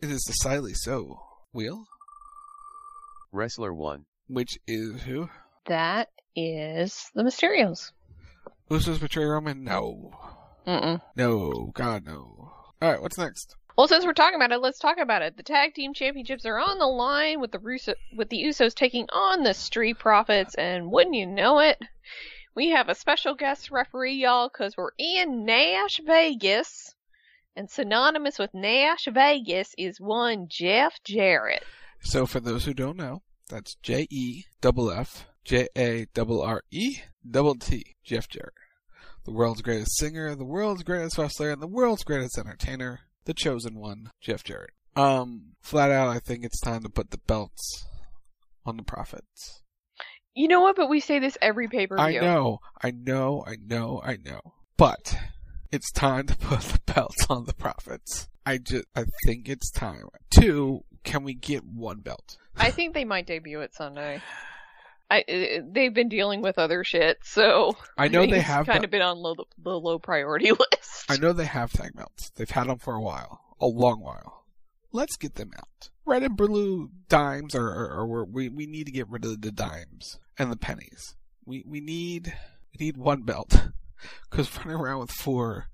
[0.00, 1.20] It is the decidedly so.
[1.52, 1.84] Wheel,
[3.32, 4.04] Wrestler 1.
[4.28, 5.28] which is who?
[5.66, 7.90] That is the Mysterios.
[8.70, 9.64] Usos betray Roman?
[9.64, 10.12] No,
[10.66, 11.00] Mm-mm.
[11.16, 12.52] no, God no.
[12.80, 13.56] All right, what's next?
[13.76, 15.36] Well, since we're talking about it, let's talk about it.
[15.36, 19.06] The tag team championships are on the line with the Russo- with the Usos taking
[19.12, 21.78] on the Street Profits, and wouldn't you know it,
[22.54, 26.94] we have a special guest referee, y'all, because we're in Nash Vegas,
[27.56, 31.64] and synonymous with Nash Vegas is one Jeff Jarrett.
[32.02, 36.62] So for those who don't know, that's J E double F J A double R
[36.70, 36.98] E
[37.28, 38.54] double T Jeff Jarrett.
[39.24, 43.78] The world's greatest singer, the world's greatest wrestler, and the world's greatest entertainer, the chosen
[43.78, 44.72] one, Jeff Jarrett.
[44.96, 47.84] Um, flat out, I think it's time to put the belts
[48.64, 49.62] on the Profits.
[50.34, 50.76] You know what?
[50.76, 52.20] But we say this every pay per view.
[52.20, 54.40] I know, I know, I know, I know.
[54.76, 55.16] But
[55.72, 58.28] it's time to put the belts on the Profits.
[58.46, 60.04] I just, I think it's time.
[60.30, 62.38] Two, can we get one belt?
[62.56, 64.20] I think they might debut it Sunday.
[65.10, 68.84] I uh, they've been dealing with other shit, so I know they have kind the-
[68.84, 71.04] of been on low, the low priority list.
[71.08, 72.30] I know they have tag belts.
[72.36, 74.39] They've had them for a while, a long while.
[74.92, 75.90] Let's get them out.
[76.04, 79.40] Red and blue dimes are, are, are where we we need to get rid of
[79.40, 81.14] the dimes and the pennies.
[81.44, 82.34] We we need
[82.72, 83.68] we need one belt
[84.30, 85.66] because running around with four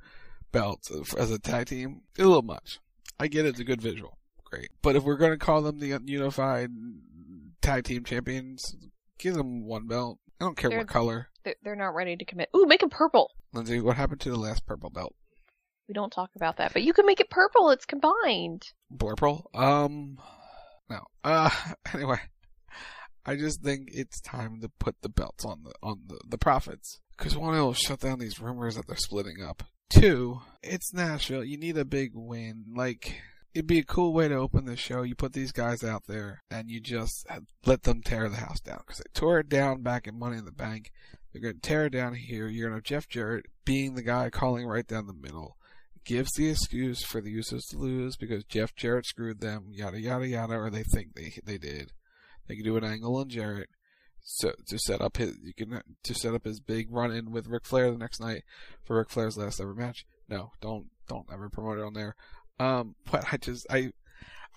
[0.53, 2.79] belts as a tag team is a little much.
[3.19, 6.71] I get it's a good visual, great, but if we're gonna call them the unified
[7.63, 8.77] tag team champions,
[9.19, 10.19] give them one belt.
[10.41, 11.29] I don't care They're- what color.
[11.45, 12.51] They're, they're not ready to commit.
[12.57, 13.31] Ooh, make them purple.
[13.53, 15.15] Lindsay, what happened to the last purple belt?
[15.89, 17.71] We don't talk about that, but you can make it purple.
[17.71, 18.73] It's combined.
[18.93, 19.45] Blurple?
[19.55, 20.19] Um,
[20.91, 21.01] no.
[21.23, 21.51] Uh,
[21.95, 22.19] anyway,
[23.25, 27.01] I just think it's time to put the belts on the on the, the profits.
[27.17, 29.63] Because one, it'll shut down these rumors that they're splitting up.
[29.89, 31.45] Two, it's Nashville.
[31.45, 32.65] You need a big win.
[32.75, 33.23] Like,
[33.55, 35.03] it'd be a cool way to open the show.
[35.03, 37.27] You put these guys out there and you just
[37.65, 38.81] let them tear the house down.
[38.81, 40.91] Because they tore it down back in Money in the Bank.
[41.33, 42.49] They're going to tear it down here.
[42.49, 45.57] You're going to have Jeff Jarrett being the guy calling right down the middle
[46.07, 50.27] gives the excuse for the Usos to lose because Jeff Jarrett screwed them, yada yada
[50.27, 51.93] yada, or they think they they did.
[52.47, 53.69] They can do an angle on Jarrett
[54.29, 57.47] so to set up his you can to set up his big run in with
[57.47, 58.43] Ric Flair the next night
[58.83, 60.05] for Ric Flair's last ever match.
[60.29, 62.17] No, don't don't ever promote it on there.
[62.59, 63.93] Um, but I just I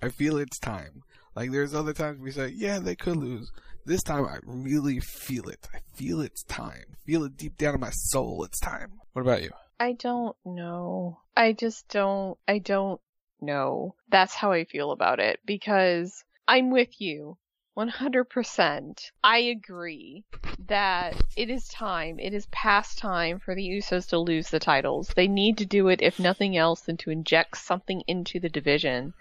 [0.01, 1.03] I feel it's time.
[1.35, 3.51] Like there's other times we say, yeah, they could lose.
[3.85, 5.67] This time I really feel it.
[5.73, 6.95] I feel it's time.
[7.05, 8.43] Feel it deep down in my soul.
[8.43, 8.93] It's time.
[9.13, 9.51] What about you?
[9.79, 11.21] I don't know.
[11.37, 12.37] I just don't.
[12.47, 12.99] I don't
[13.39, 13.95] know.
[14.09, 17.37] That's how I feel about it because I'm with you.
[17.77, 19.11] 100%.
[19.23, 20.25] I agree
[20.67, 25.07] that it is time, it is past time for the Usos to lose the titles.
[25.15, 29.13] They need to do it, if nothing else, than to inject something into the division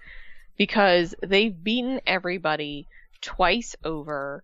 [0.56, 2.88] because they've beaten everybody
[3.20, 4.42] twice over.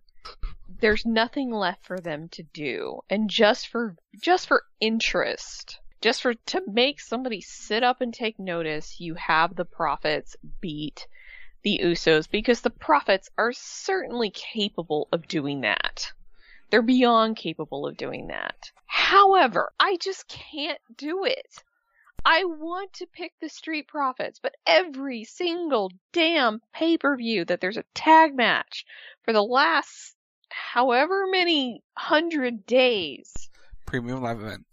[0.79, 3.01] There's nothing left for them to do.
[3.09, 8.37] And just for, just for interest, just for, to make somebody sit up and take
[8.37, 11.07] notice, you have the Profits beat
[11.63, 16.11] the Usos because the Profits are certainly capable of doing that.
[16.69, 18.69] They're beyond capable of doing that.
[18.85, 21.63] However, I just can't do it.
[22.23, 27.61] I want to pick the Street Profits, but every single damn pay per view that
[27.61, 28.85] there's a tag match
[29.23, 30.15] for the last
[30.49, 33.33] however many hundred days,
[33.87, 34.67] Premium live event.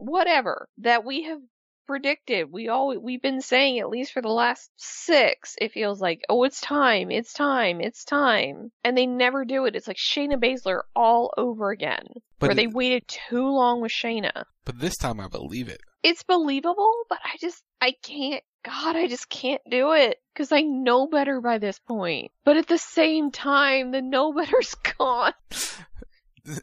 [0.00, 1.38] Whatever, that we have
[1.86, 6.20] predicted, we all we've been saying at least for the last six, it feels like,
[6.28, 9.74] oh, it's time, it's time, it's time, and they never do it.
[9.74, 12.04] It's like Shayna Baszler all over again,
[12.38, 14.44] But where they it- waited too long with Shayna.
[14.64, 15.80] But this time I believe it.
[16.02, 18.42] It's believable, but I just I can't.
[18.62, 22.30] God, I just can't do it because I know better by this point.
[22.44, 25.32] But at the same time, the know better's gone.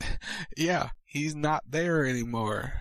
[0.57, 2.73] Yeah, he's not there anymore.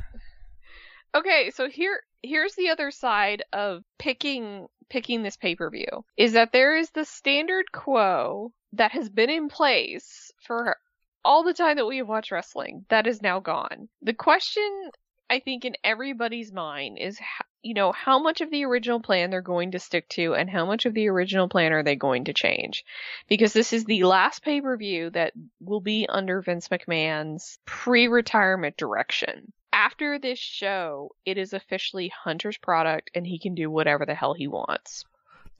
[1.16, 6.76] Okay, so here here's the other side of picking picking this pay-per-view is that there
[6.76, 10.76] is the standard quo that has been in place for
[11.24, 13.88] all the time that we have watched wrestling that is now gone.
[14.02, 14.90] The question
[15.30, 17.18] I think in everybody's mind is
[17.62, 20.66] you know how much of the original plan they're going to stick to and how
[20.66, 22.84] much of the original plan are they going to change
[23.26, 30.18] because this is the last pay-per-view that will be under Vince McMahon's pre-retirement direction after
[30.18, 34.48] this show, it is officially Hunter's product, and he can do whatever the hell he
[34.48, 35.04] wants.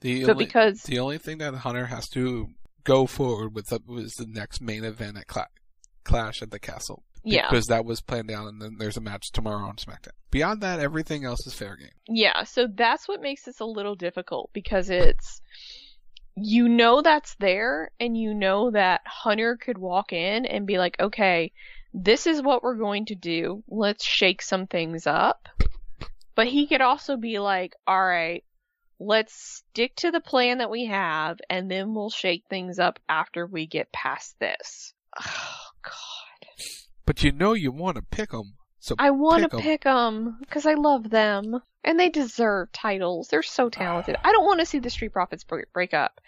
[0.01, 2.47] The so only, because the only thing that Hunter has to
[2.83, 5.47] go forward with was the next main event at Cla-
[6.03, 7.03] Clash at the Castle.
[7.23, 7.47] Yeah.
[7.49, 10.11] Because that was planned out, and then there's a match tomorrow on SmackDown.
[10.31, 11.89] Beyond that, everything else is fair game.
[12.07, 15.41] Yeah, so that's what makes this a little difficult because it's
[16.35, 20.99] you know that's there, and you know that Hunter could walk in and be like,
[20.99, 21.51] okay
[21.93, 23.63] this is what we're going to do.
[23.67, 25.47] Let's shake some things up.
[26.35, 28.43] But he could also be like, all right,
[28.99, 33.45] let's stick to the plan that we have and then we'll shake things up after
[33.45, 34.93] we get past this.
[35.25, 35.93] Oh, God.
[37.05, 38.56] But you know you want to pick them.
[38.79, 43.29] So I want to pick them because I love them and they deserve titles.
[43.29, 44.17] They're so talented.
[44.23, 46.19] I don't want to see the Street Profits break, up,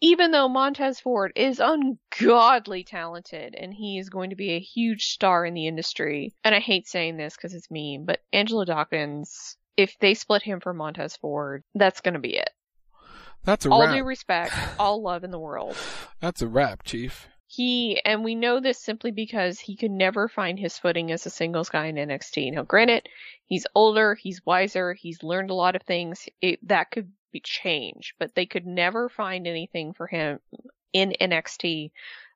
[0.00, 5.08] even though Montez Ford is ungodly talented and he is going to be a huge
[5.08, 6.34] star in the industry.
[6.42, 10.60] And I hate saying this because it's mean, but Angelo Dawkins, if they split him
[10.60, 12.50] from Montez Ford, that's going to be it.
[13.44, 13.94] That's a all wrap.
[13.94, 15.76] due respect, all love in the world.
[16.20, 17.28] That's a wrap, Chief.
[17.54, 21.30] He and we know this simply because he could never find his footing as a
[21.30, 22.50] singles guy in NXT.
[22.52, 23.10] Now, granted,
[23.44, 26.30] he's older, he's wiser, he's learned a lot of things.
[26.40, 30.40] It, that could be changed, but they could never find anything for him
[30.94, 31.90] in NXT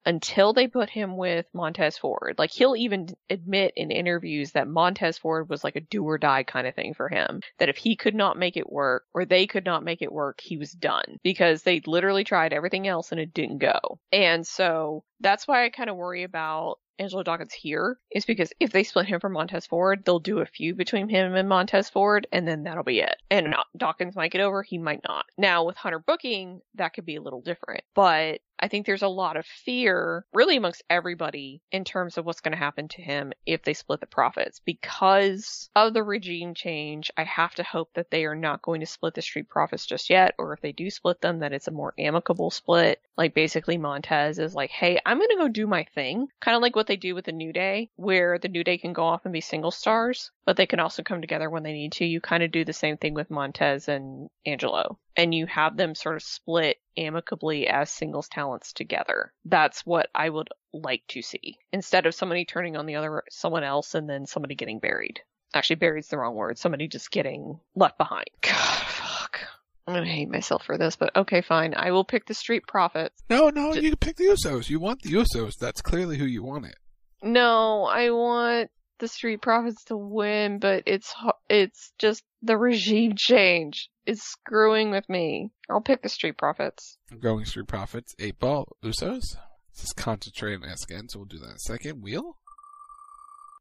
[0.06, 2.36] until they put him with Montez Ford.
[2.38, 6.44] Like he'll even admit in interviews that Montez Ford was like a do or die
[6.44, 7.40] kind of thing for him.
[7.58, 10.40] That if he could not make it work or they could not make it work,
[10.40, 13.98] he was done because they literally tried everything else and it didn't go.
[14.12, 18.72] And so that's why I kind of worry about Angelo Dawkins here is because if
[18.72, 22.26] they split him from Montez Ford, they'll do a feud between him and Montez Ford,
[22.32, 23.16] and then that'll be it.
[23.30, 25.26] And Dawkins might get over, he might not.
[25.36, 29.08] Now with Hunter booking, that could be a little different, but I think there's a
[29.08, 33.32] lot of fear, really amongst everybody, in terms of what's going to happen to him
[33.44, 34.60] if they split the profits.
[34.64, 38.86] Because of the regime change, I have to hope that they are not going to
[38.86, 41.72] split the street profits just yet, or if they do split them, that it's a
[41.72, 43.00] more amicable split.
[43.16, 46.28] Like basically Montez is like, hey, I'm going to go do my thing.
[46.40, 48.92] Kind of like what they do with the New Day, where the New Day can
[48.92, 51.92] go off and be single stars, but they can also come together when they need
[51.92, 52.06] to.
[52.06, 54.98] You kind of do the same thing with Montez and Angelo.
[55.16, 59.32] And you have them sort of split amicably as singles talents together.
[59.44, 61.58] That's what I would like to see.
[61.72, 65.20] Instead of somebody turning on the other someone else and then somebody getting buried.
[65.52, 66.58] Actually, buried's the wrong word.
[66.58, 68.26] Somebody just getting left behind.
[68.42, 69.40] God, fuck.
[69.86, 71.72] I'm gonna hate myself for this, but okay, fine.
[71.76, 73.22] I will pick the Street Profits.
[73.30, 74.68] No, no, you can pick the Usos.
[74.68, 75.56] You want the Usos.
[75.58, 76.74] That's clearly who you want it.
[77.22, 81.14] No, I want the Street Profits to win, but it's
[81.48, 85.50] it's just the regime change is screwing with me.
[85.68, 86.98] I'll pick the Street Profits.
[87.20, 89.36] Going Street Profits, 8 Ball, Usos.
[89.74, 92.02] This is concentrating us again, so we'll do that in a second.
[92.02, 92.38] Wheel?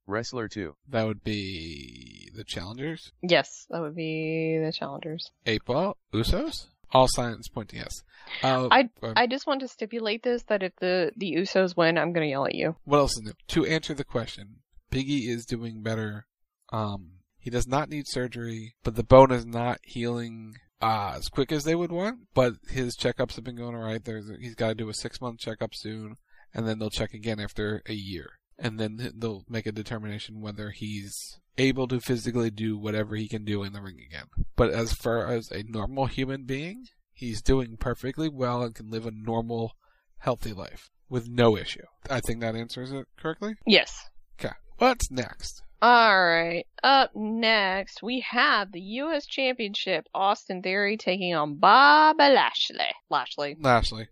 [0.08, 0.76] Wrestler 2.
[0.90, 3.12] That would be the Challengers.
[3.22, 5.32] Yes, that would be the Challengers.
[5.46, 6.68] 8 Ball, Usos?
[6.92, 8.04] All signs point to yes.
[8.44, 11.98] Uh, I uh, I just want to stipulate this that if the the Usos win,
[11.98, 12.76] I'm gonna yell at you.
[12.86, 13.34] What else is new?
[13.48, 14.58] To answer the question,
[14.96, 16.26] Biggie is doing better.
[16.72, 21.52] Um, he does not need surgery, but the bone is not healing uh, as quick
[21.52, 22.20] as they would want.
[22.34, 24.06] But his checkups have been going alright.
[24.06, 26.16] There's he's got to do a six month checkup soon,
[26.54, 30.70] and then they'll check again after a year, and then they'll make a determination whether
[30.70, 34.26] he's able to physically do whatever he can do in the ring again.
[34.56, 39.06] But as far as a normal human being, he's doing perfectly well and can live
[39.06, 39.74] a normal,
[40.20, 41.86] healthy life with no issue.
[42.10, 43.56] I think that answers it correctly.
[43.66, 44.10] Yes.
[44.40, 44.54] Okay.
[44.78, 45.62] What's next?
[45.84, 49.26] Alright, up next we have the U.S.
[49.26, 52.78] Championship, Austin Theory taking on Bob Lashley.
[53.10, 53.56] Lashley.
[53.60, 54.08] Lashley.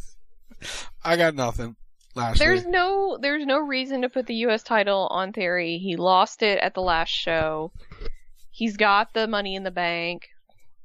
[1.04, 1.76] I got nothing.
[2.14, 2.44] Lashley.
[2.44, 4.62] There's no, there's no reason to put the U.S.
[4.62, 5.78] title on Theory.
[5.78, 7.72] He lost it at the last show.
[8.50, 10.28] He's got the money in the bank.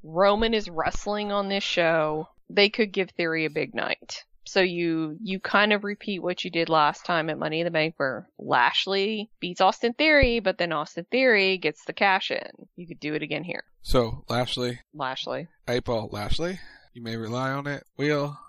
[0.04, 2.30] Roman is wrestling on this show.
[2.50, 4.24] They could give Theory a big night.
[4.50, 7.72] So you you kind of repeat what you did last time at Money in the
[7.72, 12.50] Bank where Lashley beats Austin Theory, but then Austin Theory gets the cash in.
[12.76, 13.64] You could do it again here.
[13.84, 15.50] So Lashley, Lashley.
[15.68, 16.60] April Lashley.
[16.96, 17.84] You may rely on it.
[17.96, 18.40] Wheel.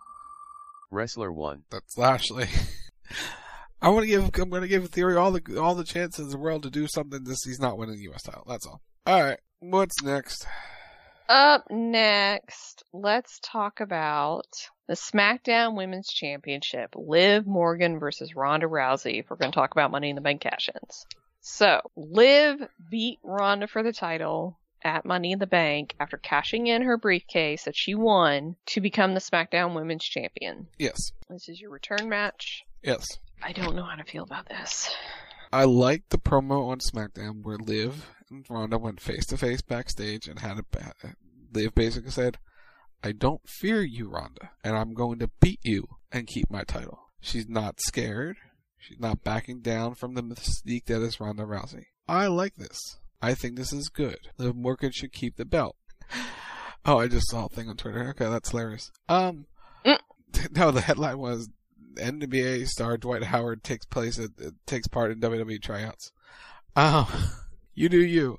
[0.90, 1.64] Wrestler 1.
[1.70, 2.46] That's Lashley.
[3.82, 6.30] I want to give I'm going to give Theory all the all the chances in
[6.30, 8.22] the world to do something this he's not winning the U.S.
[8.22, 8.46] title.
[8.48, 8.80] That's all.
[9.05, 10.46] All right, what's next?
[11.31, 14.49] Up next, let's talk about
[14.89, 16.97] the SmackDown Women's Championship.
[16.97, 19.20] Liv Morgan versus Ronda Rousey.
[19.20, 21.07] If we're going to talk about Money in the Bank cash-ins.
[21.41, 22.57] So, Liv
[22.91, 27.62] beat Ronda for the title at Money in the Bank after cashing in her briefcase
[27.62, 30.66] that she won to become the SmackDown Women's Champion.
[30.81, 31.12] Yes.
[31.28, 32.64] This is your return match.
[32.83, 33.07] Yes.
[33.41, 34.93] I don't know how to feel about this.
[35.53, 40.28] I like the promo on SmackDown where Liv and Ronda went face to face backstage
[40.28, 41.14] and had a
[41.53, 42.38] Liv basically said,
[43.03, 47.01] "I don't fear you, Ronda, and I'm going to beat you and keep my title."
[47.20, 48.36] She's not scared.
[48.78, 51.86] She's not backing down from the mystique that is Ronda Rousey.
[52.09, 52.78] I like this.
[53.20, 54.18] I think this is good.
[54.38, 55.76] Liv Morgan should keep the belt.
[56.82, 58.09] Oh, I just saw a thing on Twitter.
[58.09, 58.90] Okay, that's hilarious.
[59.07, 59.44] Um,
[59.84, 59.98] mm.
[60.57, 61.51] no, the headline was
[61.97, 64.30] NBA star Dwight Howard takes place at,
[64.66, 66.12] takes part in WWE tryouts.
[66.76, 67.07] Um,
[67.74, 68.38] you do you.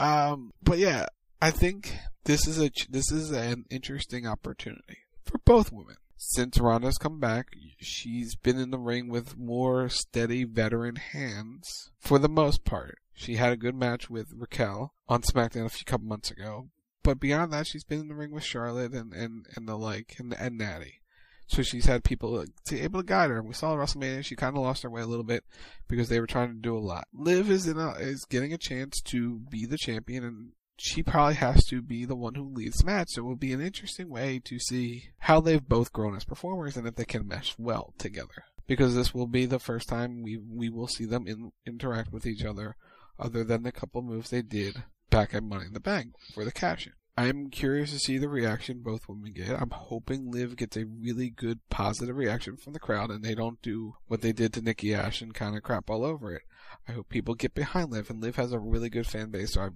[0.00, 1.06] Um, but yeah,
[1.40, 5.96] I think this is a this is an interesting opportunity for both women.
[6.16, 7.48] Since Ronda's come back,
[7.80, 12.98] she's been in the ring with more steady veteran hands for the most part.
[13.12, 16.68] She had a good match with Raquel on SmackDown a few couple months ago,
[17.02, 20.14] but beyond that, she's been in the ring with Charlotte and and, and the like
[20.18, 21.01] and, and Natty.
[21.46, 23.42] So she's had people to able to guide her.
[23.42, 25.44] We saw WrestleMania; she kind of lost her way a little bit
[25.88, 27.08] because they were trying to do a lot.
[27.12, 31.34] Liv is in a, is getting a chance to be the champion, and she probably
[31.34, 33.10] has to be the one who leads the match.
[33.10, 36.76] So it will be an interesting way to see how they've both grown as performers
[36.76, 38.44] and if they can mesh well together.
[38.66, 42.26] Because this will be the first time we we will see them in, interact with
[42.26, 42.76] each other,
[43.18, 46.52] other than the couple moves they did back at Money in the Bank for the
[46.52, 46.92] cash in.
[47.16, 49.50] I'm curious to see the reaction both women get.
[49.50, 53.60] I'm hoping Liv gets a really good positive reaction from the crowd and they don't
[53.60, 56.42] do what they did to Nikki Ash and kind of crap all over it.
[56.88, 59.60] I hope people get behind Liv and Liv has a really good fan base so
[59.60, 59.68] I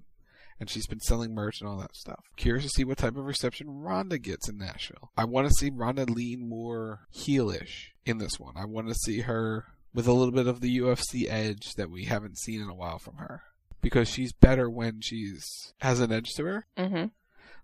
[0.58, 2.24] and she's been selling merch and all that stuff.
[2.36, 5.10] Curious to see what type of reception Ronda gets in Nashville.
[5.14, 8.54] I want to see Ronda lean more heelish in this one.
[8.56, 12.04] I want to see her with a little bit of the UFC edge that we
[12.04, 13.42] haven't seen in a while from her.
[13.82, 16.66] Because she's better when she's has an edge to her.
[16.78, 17.06] Mm-hmm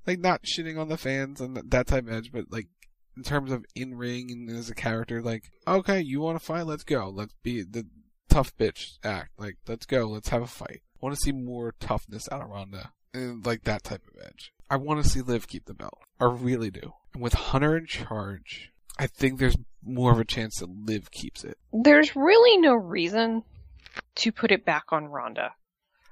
[0.07, 2.69] like not shitting on the fans and that type of edge, but like
[3.17, 6.67] in terms of in ring and as a character, like okay, you want to fight,
[6.67, 7.87] let's go, let's be the
[8.29, 10.81] tough bitch act, like let's go, let's have a fight.
[10.97, 14.53] I want to see more toughness out of Ronda and like that type of edge.
[14.71, 15.99] I want to see Liv keep the belt.
[16.21, 16.93] I really do.
[17.13, 21.45] And with Hunter in charge, I think there's more of a chance that Liv keeps
[21.45, 21.59] it.
[21.73, 23.43] There's really no reason
[24.17, 25.53] to put it back on Ronda.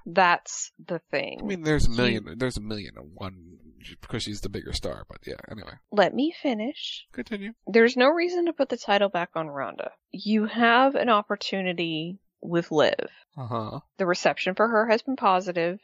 [0.07, 1.39] That's the thing.
[1.41, 2.25] I mean, there's a million.
[2.27, 3.59] You, there's a million and one
[4.01, 5.05] because she's the bigger star.
[5.09, 5.73] But yeah, anyway.
[5.91, 7.07] Let me finish.
[7.13, 7.53] Continue.
[7.67, 9.93] There's no reason to put the title back on Ronda.
[10.11, 13.11] You have an opportunity with Liv.
[13.37, 13.81] Uh huh.
[13.99, 15.81] The reception for her has been positive.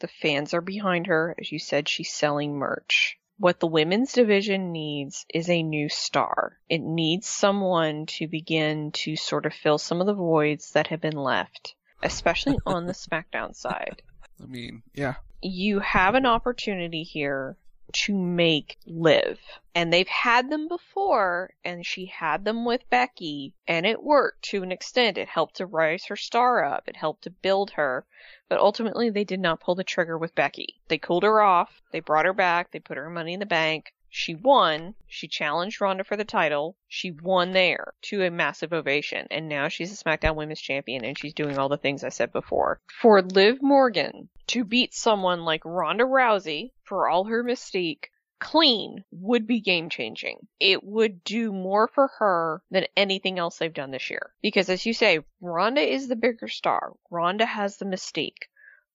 [0.00, 1.34] The fans are behind her.
[1.40, 3.18] As you said, she's selling merch.
[3.38, 6.58] What the women's division needs is a new star.
[6.68, 11.00] It needs someone to begin to sort of fill some of the voids that have
[11.00, 14.02] been left, especially on the SmackDown side.
[14.42, 17.56] I mean, yeah you have an opportunity here
[17.92, 19.40] to make Liv.
[19.74, 24.62] And they've had them before, and she had them with Becky, and it worked to
[24.62, 25.16] an extent.
[25.16, 28.04] It helped to rise her star up, it helped to build her,
[28.48, 30.80] but ultimately they did not pull the trigger with Becky.
[30.88, 33.94] They cooled her off, they brought her back, they put her money in the bank,
[34.10, 34.94] she won.
[35.06, 36.76] She challenged Ronda for the title.
[36.88, 39.26] She won there to a massive ovation.
[39.30, 42.32] And now she's a SmackDown Women's Champion and she's doing all the things I said
[42.32, 42.80] before.
[43.00, 48.06] For Liv Morgan to beat someone like Ronda Rousey, for all her mystique,
[48.38, 50.46] clean would be game changing.
[50.58, 54.32] It would do more for her than anything else they've done this year.
[54.40, 56.94] Because as you say, Ronda is the bigger star.
[57.10, 58.48] Ronda has the mystique.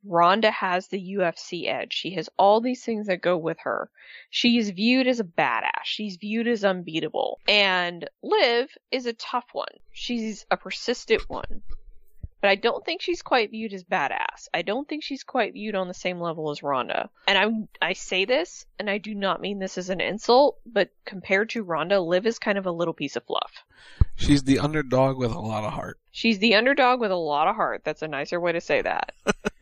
[0.05, 1.93] Ronda has the UFC edge.
[1.93, 3.89] She has all these things that go with her.
[4.29, 5.83] She is viewed as a badass.
[5.83, 7.39] She's viewed as unbeatable.
[7.47, 9.67] And Liv is a tough one.
[9.91, 11.63] She's a persistent one.
[12.43, 14.49] But I don't think she's quite viewed as badass.
[14.53, 17.09] I don't think she's quite viewed on the same level as Ronda.
[17.25, 17.37] And
[17.81, 21.51] I I say this, and I do not mean this as an insult, but compared
[21.51, 23.63] to Ronda, Liv is kind of a little piece of fluff.
[24.15, 25.99] She's the underdog with a lot of heart.
[26.11, 27.83] She's the underdog with a lot of heart.
[27.85, 29.13] That's a nicer way to say that.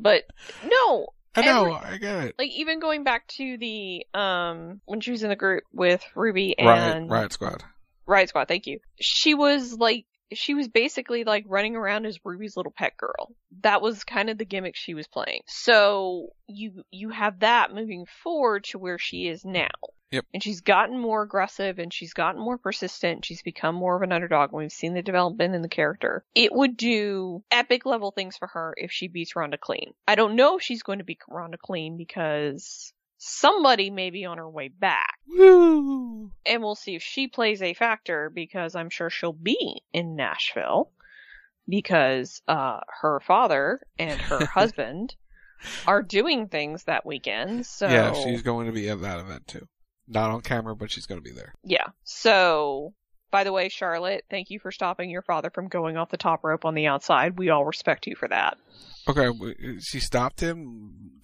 [0.00, 0.24] But
[0.64, 2.34] no, I know, every, I get it.
[2.38, 6.58] Like even going back to the um when she was in the group with Ruby
[6.58, 7.64] and Riot, Riot Squad.
[8.06, 8.80] Riot Squad, thank you.
[9.00, 13.32] She was like she was basically like running around as Ruby's little pet girl.
[13.62, 15.42] That was kind of the gimmick she was playing.
[15.46, 19.68] So you you have that moving forward to where she is now.
[20.10, 20.24] Yep.
[20.32, 23.26] And she's gotten more aggressive and she's gotten more persistent.
[23.26, 24.52] She's become more of an underdog.
[24.52, 26.24] We've seen the development in the character.
[26.34, 29.92] It would do epic level things for her if she beats Ronda clean.
[30.06, 34.38] I don't know if she's going to beat Ronda clean because somebody may be on
[34.38, 35.18] her way back.
[35.26, 36.30] Woo!
[36.46, 40.90] And we'll see if she plays a factor because I'm sure she'll be in Nashville
[41.68, 45.14] because uh, her father and her husband
[45.86, 47.66] are doing things that weekend.
[47.66, 49.66] So Yeah, she's going to be at that event too.
[50.06, 51.52] Not on camera, but she's going to be there.
[51.64, 51.88] Yeah.
[52.02, 52.94] So,
[53.30, 56.44] by the way, Charlotte, thank you for stopping your father from going off the top
[56.44, 57.38] rope on the outside.
[57.38, 58.56] We all respect you for that.
[59.06, 59.28] Okay,
[59.80, 61.20] she stopped him.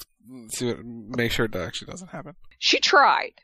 [0.54, 2.34] See what, make sure that actually doesn't happen.
[2.58, 3.34] She tried.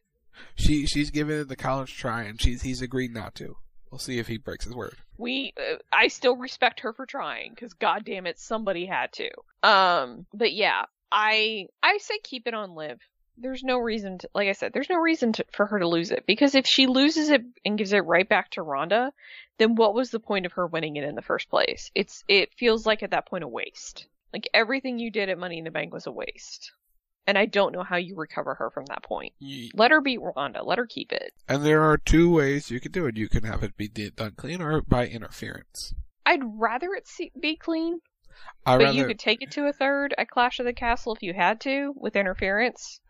[0.55, 3.57] She she's given it the college try, and she's he's agreed not to.
[3.91, 4.97] We'll see if he breaks his word.
[5.19, 9.31] We, uh, I still respect her for trying because, god damn it, somebody had to.
[9.69, 13.01] Um, but yeah, I, I say keep it on Liv.
[13.37, 16.11] There's no reason to, like I said, there's no reason to, for her to lose
[16.11, 19.13] it because if she loses it and gives it right back to Ronda,
[19.59, 21.91] then what was the point of her winning it in the first place?
[21.95, 24.07] It's, it feels like at that point a waste.
[24.33, 26.71] Like everything you did at Money in the Bank was a waste.
[27.27, 29.35] And I don't know how you recover her from that point.
[29.75, 30.63] Let her beat Ronda.
[30.65, 31.33] Let her keep it.
[31.49, 33.17] And there are two ways you can do it.
[33.17, 35.93] You can have it be done clean or by interference.
[36.25, 38.01] I'd rather it see- be clean,
[38.65, 41.15] I but rather, you could take it to a third at Clash of the Castle
[41.15, 43.01] if you had to with interference.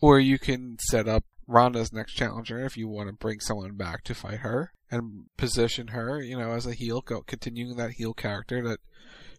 [0.00, 4.02] or you can set up Ronda's next challenger if you want to bring someone back
[4.04, 8.62] to fight her and position her, you know, as a heel, continuing that heel character
[8.68, 8.78] that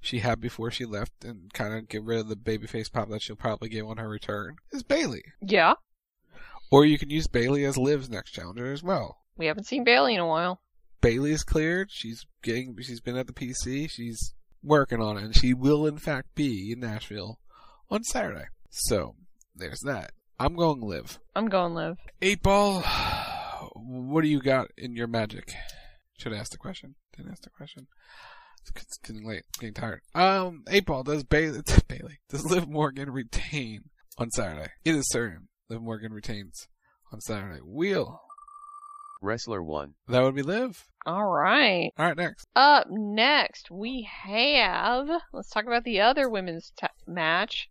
[0.01, 3.21] she had before she left, and kind of get rid of the babyface pop that
[3.21, 4.55] she'll probably get on her return.
[4.71, 5.73] Is Bayley, Yeah,
[6.71, 9.17] or you can use Bayley as Liv's next challenger as well.
[9.37, 10.61] we haven't seen Bayley in a while.
[11.01, 11.89] Bayley's cleared.
[11.91, 12.75] She's getting.
[12.81, 13.89] She's been at the PC.
[13.89, 17.39] She's working on it, and she will in fact be in Nashville
[17.89, 18.45] on Saturday.
[18.69, 19.15] So
[19.55, 20.11] there's that.
[20.39, 21.19] I'm going Liv.
[21.35, 21.97] I'm going Liv.
[22.21, 22.83] Eight ball.
[23.75, 25.53] What do you got in your magic?
[26.17, 26.95] Should I ask the question?
[27.15, 27.87] Didn't ask the question.
[28.61, 29.43] It's, it's getting late.
[29.59, 30.01] Getting tired.
[30.15, 31.03] Um, eight ball.
[31.03, 31.61] Does Bayley?
[31.87, 32.19] Bayley.
[32.29, 33.81] Does Liv Morgan retain
[34.17, 34.71] on Saturday?
[34.85, 35.47] It is certain.
[35.69, 36.67] Liv Morgan retains
[37.11, 37.59] on Saturday.
[37.63, 38.21] Wheel.
[39.21, 39.95] Wrestler 1.
[40.07, 40.85] That would be Liv.
[41.05, 41.91] All right.
[41.97, 42.17] All right.
[42.17, 42.47] Next.
[42.55, 45.09] Up next, we have.
[45.33, 47.69] Let's talk about the other women's t- match.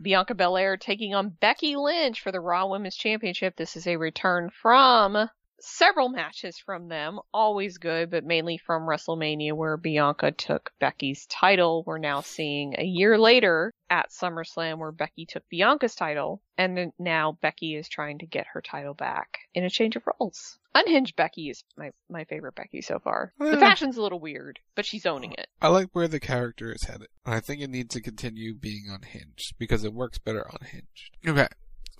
[0.00, 3.56] Bianca Belair taking on Becky Lynch for the Raw Women's Championship.
[3.56, 5.28] This is a return from
[5.62, 11.84] several matches from them, always good, but mainly from WrestleMania where Bianca took Becky's title.
[11.86, 17.38] We're now seeing a year later at SummerSlam where Becky took Bianca's title, and now
[17.40, 20.58] Becky is trying to get her title back in a change of roles.
[20.74, 23.32] Unhinged Becky is my, my favorite Becky so far.
[23.38, 23.60] The eh.
[23.60, 25.46] fashion's a little weird, but she's owning it.
[25.60, 27.08] I like where the character is headed.
[27.24, 31.16] And I think it needs to continue being unhinged because it works better unhinged.
[31.26, 31.48] Okay.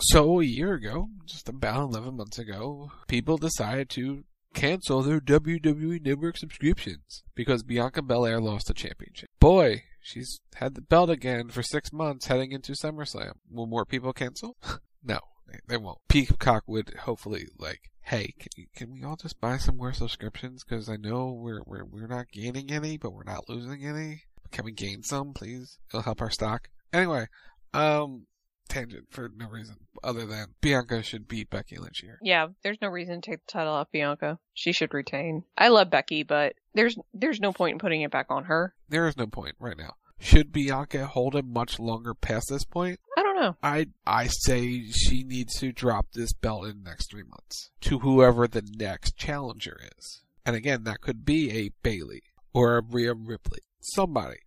[0.07, 6.05] So a year ago, just about 11 months ago, people decided to cancel their WWE
[6.05, 9.31] Network subscriptions because Bianca Belair lost the championship.
[9.39, 13.35] Boy, she's had the belt again for six months heading into SummerSlam.
[13.49, 14.57] Will more people cancel?
[15.05, 15.21] no,
[15.69, 15.99] they, won't.
[16.09, 20.65] Peacock would hopefully like, hey, can, you, can we all just buy some more subscriptions?
[20.65, 24.25] Because I know we're, we're we're not gaining any, but we're not losing any.
[24.51, 25.79] Can we gain some, please?
[25.91, 26.69] It'll help our stock.
[26.93, 27.29] Anyway,
[27.73, 28.27] um,
[28.73, 32.19] tangent for no reason other than Bianca should beat Becky Lynch here.
[32.23, 34.39] Yeah, there's no reason to take the title off Bianca.
[34.55, 35.45] She should retain.
[35.57, 38.75] I love Becky, but there's there's no point in putting it back on her.
[38.89, 39.95] There is no point right now.
[40.19, 43.01] Should Bianca hold it much longer past this point?
[43.19, 43.57] I don't know.
[43.63, 47.99] I I say she needs to drop this belt in the next three months to
[47.99, 50.23] whoever the next challenger is.
[50.47, 52.23] And again, that could be a Bayley
[52.55, 53.61] or a Rhea Ripley.
[53.81, 54.39] Somebody.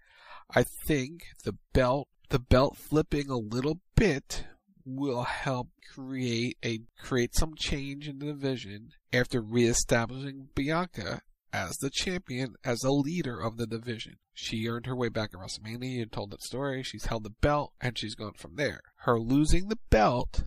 [0.54, 4.46] I think the belt the belt flipping a little bit
[4.86, 11.90] will help create a create some change in the division after reestablishing Bianca as the
[11.90, 14.18] champion, as a leader of the division.
[14.34, 16.84] She earned her way back at WrestleMania and told that story.
[16.84, 18.82] She's held the belt and she's gone from there.
[18.98, 20.44] Her losing the belt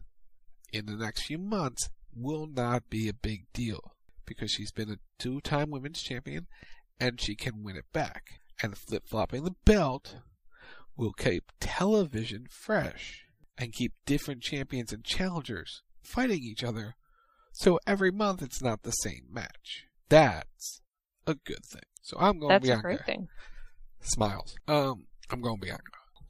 [0.70, 3.94] in the next few months will not be a big deal
[4.26, 6.46] because she's been a two time women's champion
[7.00, 8.40] and she can win it back.
[8.62, 10.16] And flip flopping the belt
[10.94, 13.27] will keep television fresh
[13.58, 16.94] and keep different champions and challengers fighting each other.
[17.52, 19.84] So every month it's not the same match.
[20.08, 20.80] That's
[21.26, 21.82] a good thing.
[22.02, 22.80] So I'm going That's Bianca.
[22.80, 23.28] a great thing.
[24.00, 24.54] Smiles.
[24.66, 25.82] Um, I'm going Bianca.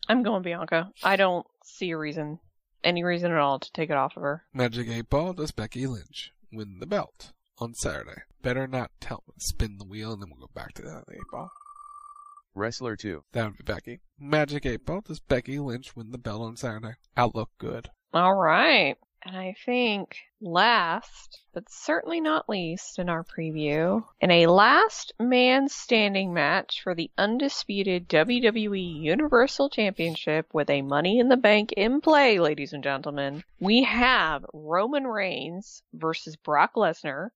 [0.09, 0.91] I'm going Bianca.
[1.05, 2.39] I don't see a reason,
[2.83, 4.45] any reason at all, to take it off of her.
[4.55, 8.23] Magic 8 Ball does Becky Lynch win the belt on Saturday.
[8.43, 11.51] Better not tell spin the wheel and then we'll go back to that eight ball.
[12.55, 13.25] Wrestler 2.
[13.33, 14.01] That would be Becky.
[14.19, 15.01] Magic eight ball.
[15.01, 16.95] Does Becky Lynch win the belt on Saturday?
[17.17, 17.91] Outlook good.
[18.13, 18.97] All right.
[19.25, 25.69] And I think last, but certainly not least in our preview, in a last man
[25.69, 32.01] standing match for the undisputed WWE Universal Championship with a Money in the Bank in
[32.01, 37.31] play, ladies and gentlemen, we have Roman Reigns versus Brock Lesnar.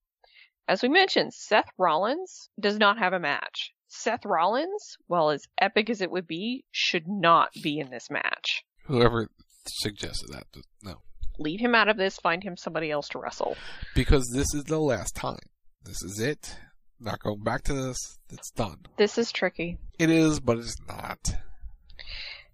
[0.69, 3.75] As we mentioned, Seth Rollins does not have a match.
[3.95, 8.65] Seth Rollins, well, as epic as it would be, should not be in this match.
[8.87, 9.29] Whoever
[9.67, 10.47] suggested that,
[10.83, 11.03] no.
[11.39, 13.55] Leave him out of this, find him somebody else to wrestle.
[13.95, 15.39] Because this is the last time.
[15.85, 16.57] This is it.
[16.99, 18.19] Not going back to this.
[18.31, 18.79] It's done.
[18.97, 19.79] This is tricky.
[19.99, 21.35] It is, but it's not.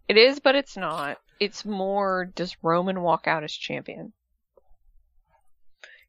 [0.08, 1.18] It is, but it's not.
[1.38, 4.12] It's more does Roman walk out as champion?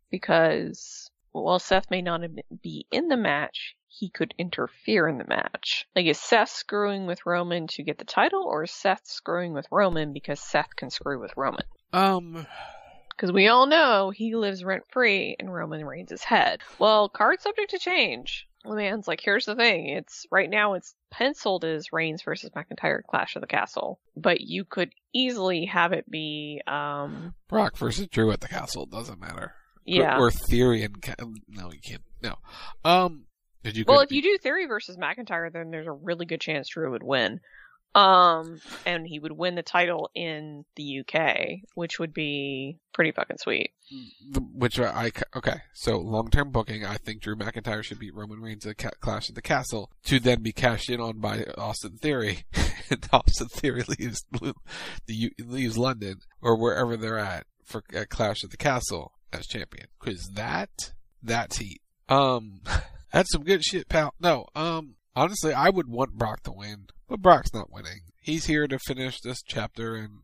[0.09, 2.21] Because while Seth may not
[2.63, 5.87] be in the match, he could interfere in the match.
[5.95, 9.67] Like, is Seth screwing with Roman to get the title, or is Seth screwing with
[9.71, 11.65] Roman because Seth can screw with Roman?
[11.91, 12.47] Um,
[13.09, 16.61] because we all know he lives rent free in Roman Reigns' his head.
[16.79, 18.47] Well, card subject to change.
[18.63, 19.87] The man's like, here's the thing.
[19.87, 24.63] It's right now it's penciled as Reigns versus McIntyre Clash of the Castle, but you
[24.63, 28.85] could easily have it be um Brock versus Drew at the Castle.
[28.85, 29.53] Doesn't matter.
[29.85, 30.17] Yeah.
[30.17, 30.95] Or, or Theory and
[31.47, 32.03] no, you can't.
[32.21, 32.35] No.
[32.83, 33.25] Um.
[33.63, 33.85] Did you?
[33.87, 37.03] Well, if you do Theory versus McIntyre, then there's a really good chance Drew would
[37.03, 37.39] win.
[37.95, 43.39] Um, and he would win the title in the UK, which would be pretty fucking
[43.39, 43.71] sweet.
[44.53, 45.61] Which I, okay.
[45.73, 49.29] So long term booking, I think Drew McIntyre should beat Roman Reigns at Ca- Clash
[49.29, 52.43] at the Castle to then be cashed in on by Austin Theory,
[52.91, 54.23] and Austin Theory leaves
[55.07, 59.87] the leaves London or wherever they're at for at Clash at the Castle as champion.
[59.99, 61.81] Because that that's heat.
[62.07, 62.61] Um,
[63.11, 64.13] that's some good shit, pal.
[64.19, 66.87] No, um, honestly, I would want Brock to win.
[67.07, 68.01] But Brock's not winning.
[68.21, 70.19] He's here to finish this chapter and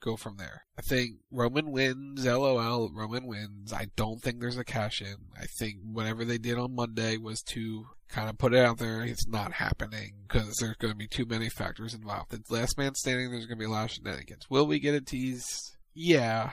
[0.00, 0.62] go from there.
[0.78, 3.72] I think Roman wins, lol, Roman wins.
[3.72, 5.16] I don't think there's a cash in.
[5.38, 9.02] I think whatever they did on Monday was to kind of put it out there.
[9.02, 12.32] It's not happening because there's going to be too many factors involved.
[12.32, 14.48] It's last man standing, there's going to be a lot of shenanigans.
[14.48, 15.76] Will we get a tease?
[15.94, 16.52] Yeah.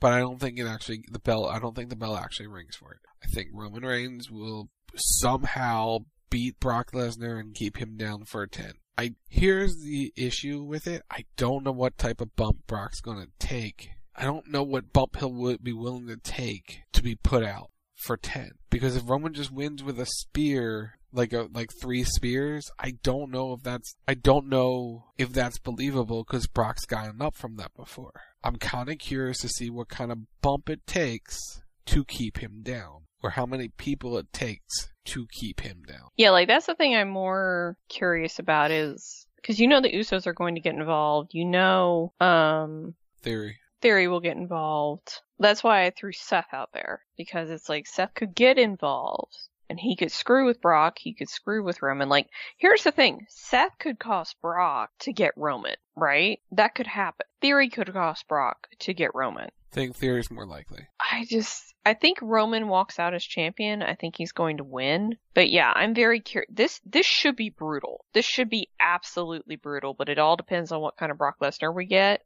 [0.00, 2.74] But I don't think it actually, the bell, I don't think the bell actually rings
[2.74, 3.00] for it.
[3.22, 5.98] I think Roman Reigns will somehow
[6.30, 8.72] beat Brock Lesnar and keep him down for a 10.
[8.96, 11.02] I here's the issue with it.
[11.10, 13.90] I don't know what type of bump Brock's going to take.
[14.14, 17.70] I don't know what bump he'll would be willing to take to be put out
[18.04, 22.70] for 10 because if Roman just wins with a spear like a like three spears,
[22.78, 27.34] I don't know if that's I don't know if that's believable cuz Brock's gotten up
[27.34, 28.20] from that before.
[28.42, 31.38] I'm kind of curious to see what kind of bump it takes
[31.86, 36.08] to keep him down or how many people it takes to keep him down.
[36.16, 40.26] Yeah, like that's the thing I'm more curious about is because you know the Usos
[40.26, 41.30] are going to get involved.
[41.32, 43.58] You know, um, Theory.
[43.80, 45.20] Theory will get involved.
[45.38, 49.36] That's why I threw Seth out there because it's like Seth could get involved
[49.72, 50.98] and he could screw with Brock.
[50.98, 52.10] He could screw with Roman.
[52.10, 52.28] Like,
[52.58, 56.40] here's the thing: Seth could cost Brock to get Roman, right?
[56.50, 57.26] That could happen.
[57.40, 59.46] Theory could cost Brock to get Roman.
[59.46, 60.88] I think Theory's more likely.
[61.00, 63.82] I just I think Roman walks out as champion.
[63.82, 65.16] I think he's going to win.
[65.32, 66.50] But yeah, I'm very curious.
[66.52, 68.04] This this should be brutal.
[68.12, 69.94] This should be absolutely brutal.
[69.94, 72.20] But it all depends on what kind of Brock Lesnar we get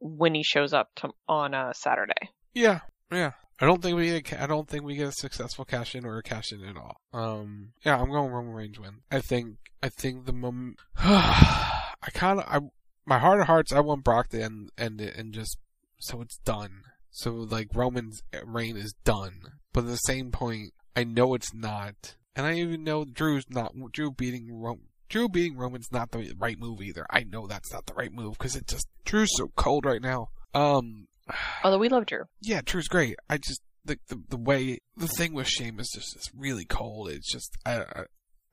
[0.00, 2.30] when he shows up to, on uh, Saturday.
[2.54, 2.80] Yeah,
[3.12, 3.32] yeah.
[3.60, 6.18] I don't think we get, I don't think we get a successful cash in or
[6.18, 7.00] a cash in at all.
[7.12, 9.00] Um, yeah, I'm going Roman Reigns win.
[9.10, 12.60] I think I think the moment I kind of I
[13.04, 15.58] my heart of hearts I want Brock to end end it and just
[15.98, 16.82] so it's done.
[17.10, 19.40] So like Roman's reign is done.
[19.72, 23.74] But at the same point, I know it's not, and I even know Drew's not.
[23.92, 24.84] Drew beating Roman.
[25.08, 27.06] Drew beating Roman's not the right move either.
[27.10, 30.28] I know that's not the right move because it just Drew's so cold right now.
[30.54, 31.08] Um,
[31.64, 32.24] although we love Drew.
[32.40, 33.16] Yeah, Drew's great.
[33.28, 37.10] I just the the, the way the thing with Shame is just it's really cold.
[37.10, 38.04] It's just I I,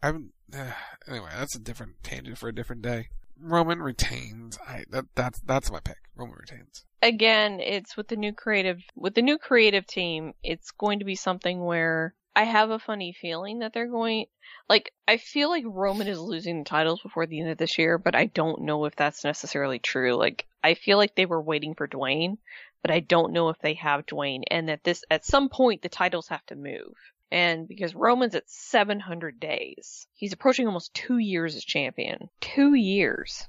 [0.02, 0.34] I haven't.
[0.54, 0.72] Uh,
[1.08, 3.10] anyway, that's a different tangent for a different day.
[3.40, 4.58] Roman retains.
[4.68, 5.98] I that that's that's my pick.
[6.16, 6.86] Roman retains.
[7.02, 10.34] Again, it's with the new creative with the new creative team.
[10.44, 14.26] It's going to be something where I have a funny feeling that they're going
[14.68, 17.98] like I feel like Roman is losing the titles before the end of this year,
[17.98, 20.16] but I don't know if that's necessarily true.
[20.16, 22.38] Like I feel like they were waiting for Dwayne,
[22.82, 25.90] but I don't know if they have Dwayne and that this at some point the
[25.90, 26.94] titles have to move.
[27.32, 32.30] And because Roman's at 700 days, he's approaching almost two years as champion.
[32.40, 33.48] Two years.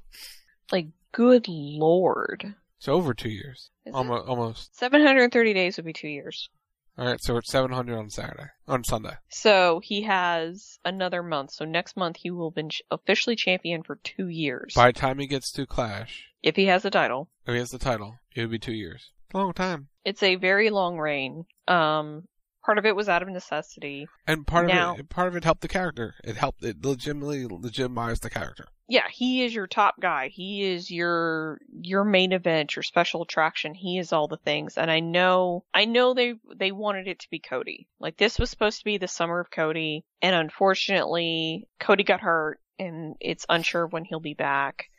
[0.73, 2.55] Like, good lord.
[2.79, 3.71] It's over two years.
[3.93, 4.79] Almost, almost.
[4.79, 6.49] 730 days would be two years.
[6.98, 9.16] All right, so we're at 700 on Saturday, on Sunday.
[9.28, 11.51] So he has another month.
[11.52, 14.73] So next month he will be officially champion for two years.
[14.74, 17.28] By the time he gets to Clash, if he has the title.
[17.47, 19.10] if he has the title, it would be two years.
[19.27, 19.89] It's a long time.
[20.05, 21.44] It's a very long reign.
[21.68, 22.28] Um,
[22.64, 24.06] part of it was out of necessity.
[24.27, 26.14] And part Now- of it, part of it helped the character.
[26.24, 26.64] It helped.
[26.64, 28.68] It legitimately legitimized the character.
[28.89, 30.29] Yeah, he is your top guy.
[30.29, 33.75] He is your your main event, your special attraction.
[33.75, 34.79] He is all the things.
[34.79, 37.89] And I know I know they they wanted it to be Cody.
[37.99, 42.61] Like this was supposed to be the summer of Cody, and unfortunately Cody got hurt
[42.79, 44.91] and it's unsure when he'll be back.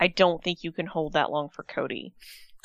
[0.00, 2.14] I don't think you can hold that long for Cody.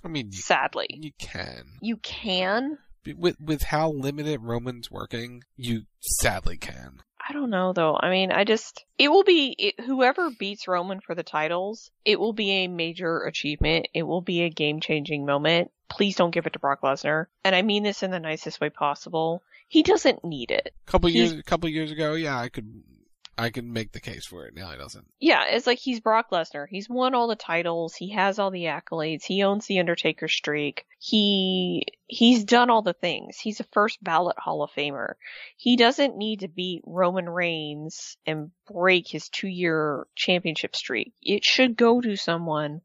[0.03, 0.87] I mean, you, Sadly.
[0.89, 1.63] you can.
[1.81, 2.77] You can.
[3.17, 6.99] With with how limited Roman's working, you sadly can.
[7.27, 7.97] I don't know though.
[7.99, 11.89] I mean, I just it will be it, whoever beats Roman for the titles.
[12.03, 13.87] It will be a major achievement.
[13.93, 15.71] It will be a game changing moment.
[15.89, 18.69] Please don't give it to Brock Lesnar, and I mean this in the nicest way
[18.69, 19.41] possible.
[19.69, 20.73] He doesn't need it.
[20.85, 22.83] couple He's- years, couple years ago, yeah, I could,
[23.37, 24.55] I can make the case for it.
[24.55, 25.07] Now he doesn't.
[25.19, 26.67] Yeah, it's like he's Brock Lesnar.
[26.69, 27.95] He's won all the titles.
[27.95, 29.23] He has all the accolades.
[29.23, 30.85] He owns the Undertaker streak.
[30.99, 33.37] He he's done all the things.
[33.39, 35.15] He's a first ballot Hall of Famer.
[35.57, 41.13] He doesn't need to beat Roman Reigns and break his two year championship streak.
[41.21, 42.81] It should go to someone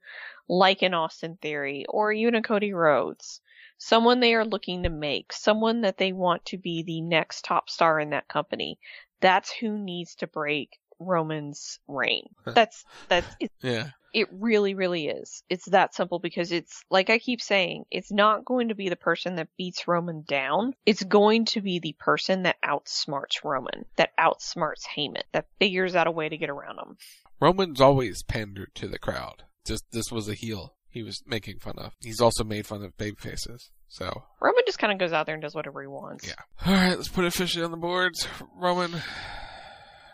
[0.48, 3.42] like an Austin Theory or even a Cody Rhodes.
[3.80, 7.70] Someone they are looking to make, someone that they want to be the next top
[7.70, 8.80] star in that company.
[9.20, 12.28] That's who needs to break Roman's reign.
[12.44, 13.90] That's that's it, Yeah.
[14.12, 15.42] it really really is.
[15.48, 18.96] It's that simple because it's like I keep saying, it's not going to be the
[18.96, 20.74] person that beats Roman down.
[20.86, 26.06] It's going to be the person that outsmarts Roman, that outsmarts Heyman, that figures out
[26.06, 26.96] a way to get around him.
[27.40, 29.44] Roman's always pandered to the crowd.
[29.64, 31.92] Just this was a heel he was making fun of.
[32.00, 33.70] He's also made fun of baby faces.
[33.89, 36.27] So, Roman just kind of goes out there and does whatever he wants.
[36.27, 36.35] yeah.
[36.66, 38.28] All right, let's put it officially on the boards.
[38.55, 38.94] Roman,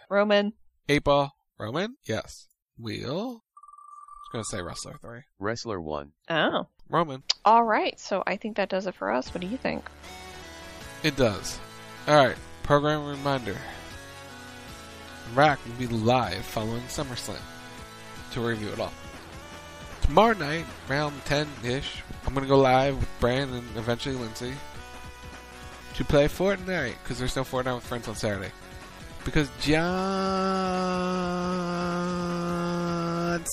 [0.09, 0.53] Roman,
[0.89, 1.33] eight ball.
[1.59, 2.47] Roman, yes.
[2.79, 3.43] Wheel.
[3.43, 5.21] I was gonna say wrestler three.
[5.39, 6.13] Wrestler 1.
[6.31, 6.67] oh.
[6.91, 7.23] Roman.
[7.45, 9.33] All right, so I think that does it for us.
[9.33, 9.85] What do you think?
[11.03, 11.59] It does.
[12.07, 13.57] Alright, program reminder.
[15.35, 17.41] Rack will be live following SummerSlam
[18.33, 18.93] to review it all.
[20.05, 24.53] Tomorrow night, around 10 ish, I'm going to go live with Bran and eventually Lindsey
[25.95, 28.51] to play Fortnite because there's no Fortnite with friends on Saturday.
[29.25, 29.85] Because John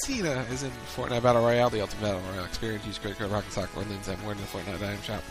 [0.03, 2.85] Cena is in Fortnite Battle Royale, the Ultimate Battle Royale experience.
[2.85, 5.23] Use credit code Rocket Sock or Lindsey at more than the Fortnite item shop.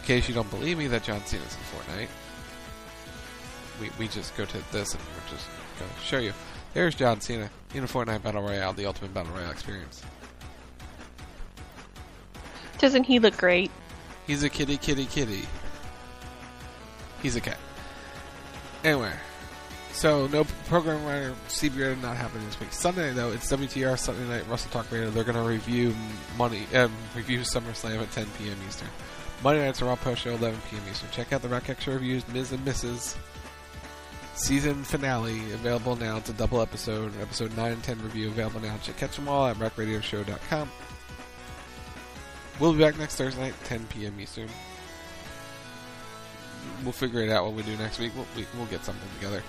[0.00, 2.08] In case you don't believe me that John Cena's in Fortnite,
[3.82, 5.46] we, we just go to this and we're just
[5.78, 6.32] going to show you.
[6.74, 10.02] There's John Cena in a Fortnite Battle Royale, the Ultimate Battle Royale experience.
[12.78, 13.70] Doesn't he look great?
[14.26, 15.42] He's a kitty, kitty, kitty.
[17.22, 17.58] He's a cat.
[18.84, 19.12] Anyway,
[19.92, 22.72] so no program writer CBR did not happen this week.
[22.72, 25.10] Sunday though, it's WTR Sunday Night Russell Talk Radio.
[25.10, 25.94] They're going to review
[26.36, 28.56] money, um, review SummerSlam at 10 p.m.
[28.68, 28.88] Eastern.
[29.42, 30.82] Monday night's are Raw post show 11 p.m.
[30.90, 31.10] Eastern.
[31.10, 33.16] Check out the Rack Extra reviews, Miz and Mrs.
[34.36, 36.18] Season finale available now.
[36.18, 38.76] It's a double episode, episode 9 and 10 review available now.
[38.82, 40.70] Check catch them all at rackradioshow.com.
[42.60, 44.20] We'll be back next Thursday night, 10 p.m.
[44.20, 44.48] Eastern.
[46.82, 48.12] We'll figure it out what we do next week.
[48.14, 49.42] We'll, we, we'll get something together.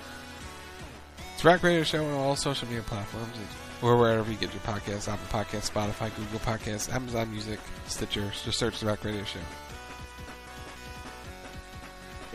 [1.34, 3.36] It's Rack Radio Show on all social media platforms,
[3.82, 8.32] or wherever you get your podcasts: Apple Podcasts, Spotify, Google Podcasts, Amazon Music, Stitcher.
[8.44, 9.40] Just search the Rack Radio Show.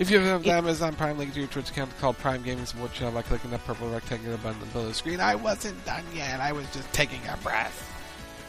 [0.03, 3.13] If you have Amazon Prime, link to your Twitch account called Prime Gaming Support Channel
[3.13, 5.21] by clicking that purple rectangular button below the screen.
[5.21, 6.41] I wasn't done yet.
[6.41, 7.89] I was just taking a breath.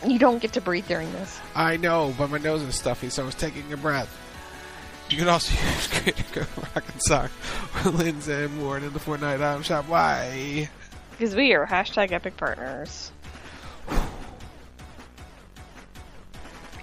[0.03, 1.39] You don't get to breathe during this.
[1.53, 4.09] I know, but my nose is stuffy, so I was taking a breath.
[5.11, 7.29] You can also use Creator Code Rock and Sock
[7.85, 9.87] or Lindsey and Ward in the Fortnite item shop.
[9.87, 10.71] Why?
[11.11, 13.11] Because we are hashtag epic partners.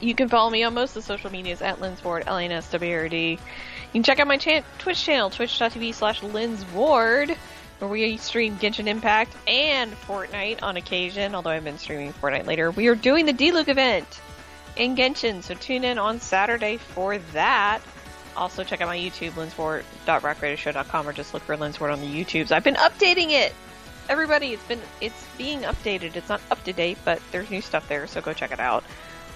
[0.00, 3.40] You can follow me on most of the social medias at Linsward, L-N-S-W-R-D.
[3.92, 7.36] You can check out my chan- Twitch channel, twitch.tv slash linsward,
[7.80, 12.70] where we stream Genshin Impact and Fortnite on occasion, although I've been streaming Fortnite later.
[12.70, 14.20] We are doing the D-Luke event
[14.76, 17.80] in Genshin, so tune in on Saturday for that.
[18.36, 22.52] Also, check out my YouTube, linsward.rackradioshow.com, or just look for Linsward on the YouTubes.
[22.52, 23.52] I've been updating it!
[24.08, 26.14] Everybody, it's been it's being updated.
[26.16, 28.84] It's not up to date, but there's new stuff there, so go check it out.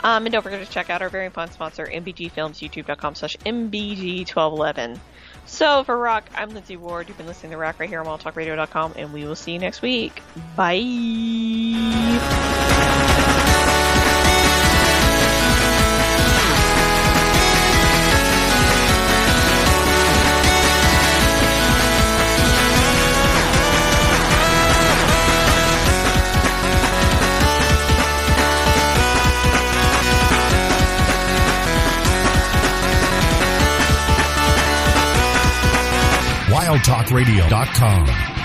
[0.05, 3.39] Um, and don't forget to check out our very fun sponsor, MBG Films, youtube.com slash
[3.39, 4.99] MBG1211.
[5.47, 7.09] So for Rock, I'm Lindsey Ward.
[7.09, 9.81] You've been listening to Rock right here on WildTalkRadio.com, and we will see you next
[9.81, 10.23] week.
[10.57, 10.75] Bye!
[36.85, 38.44] wildtalkradio.com.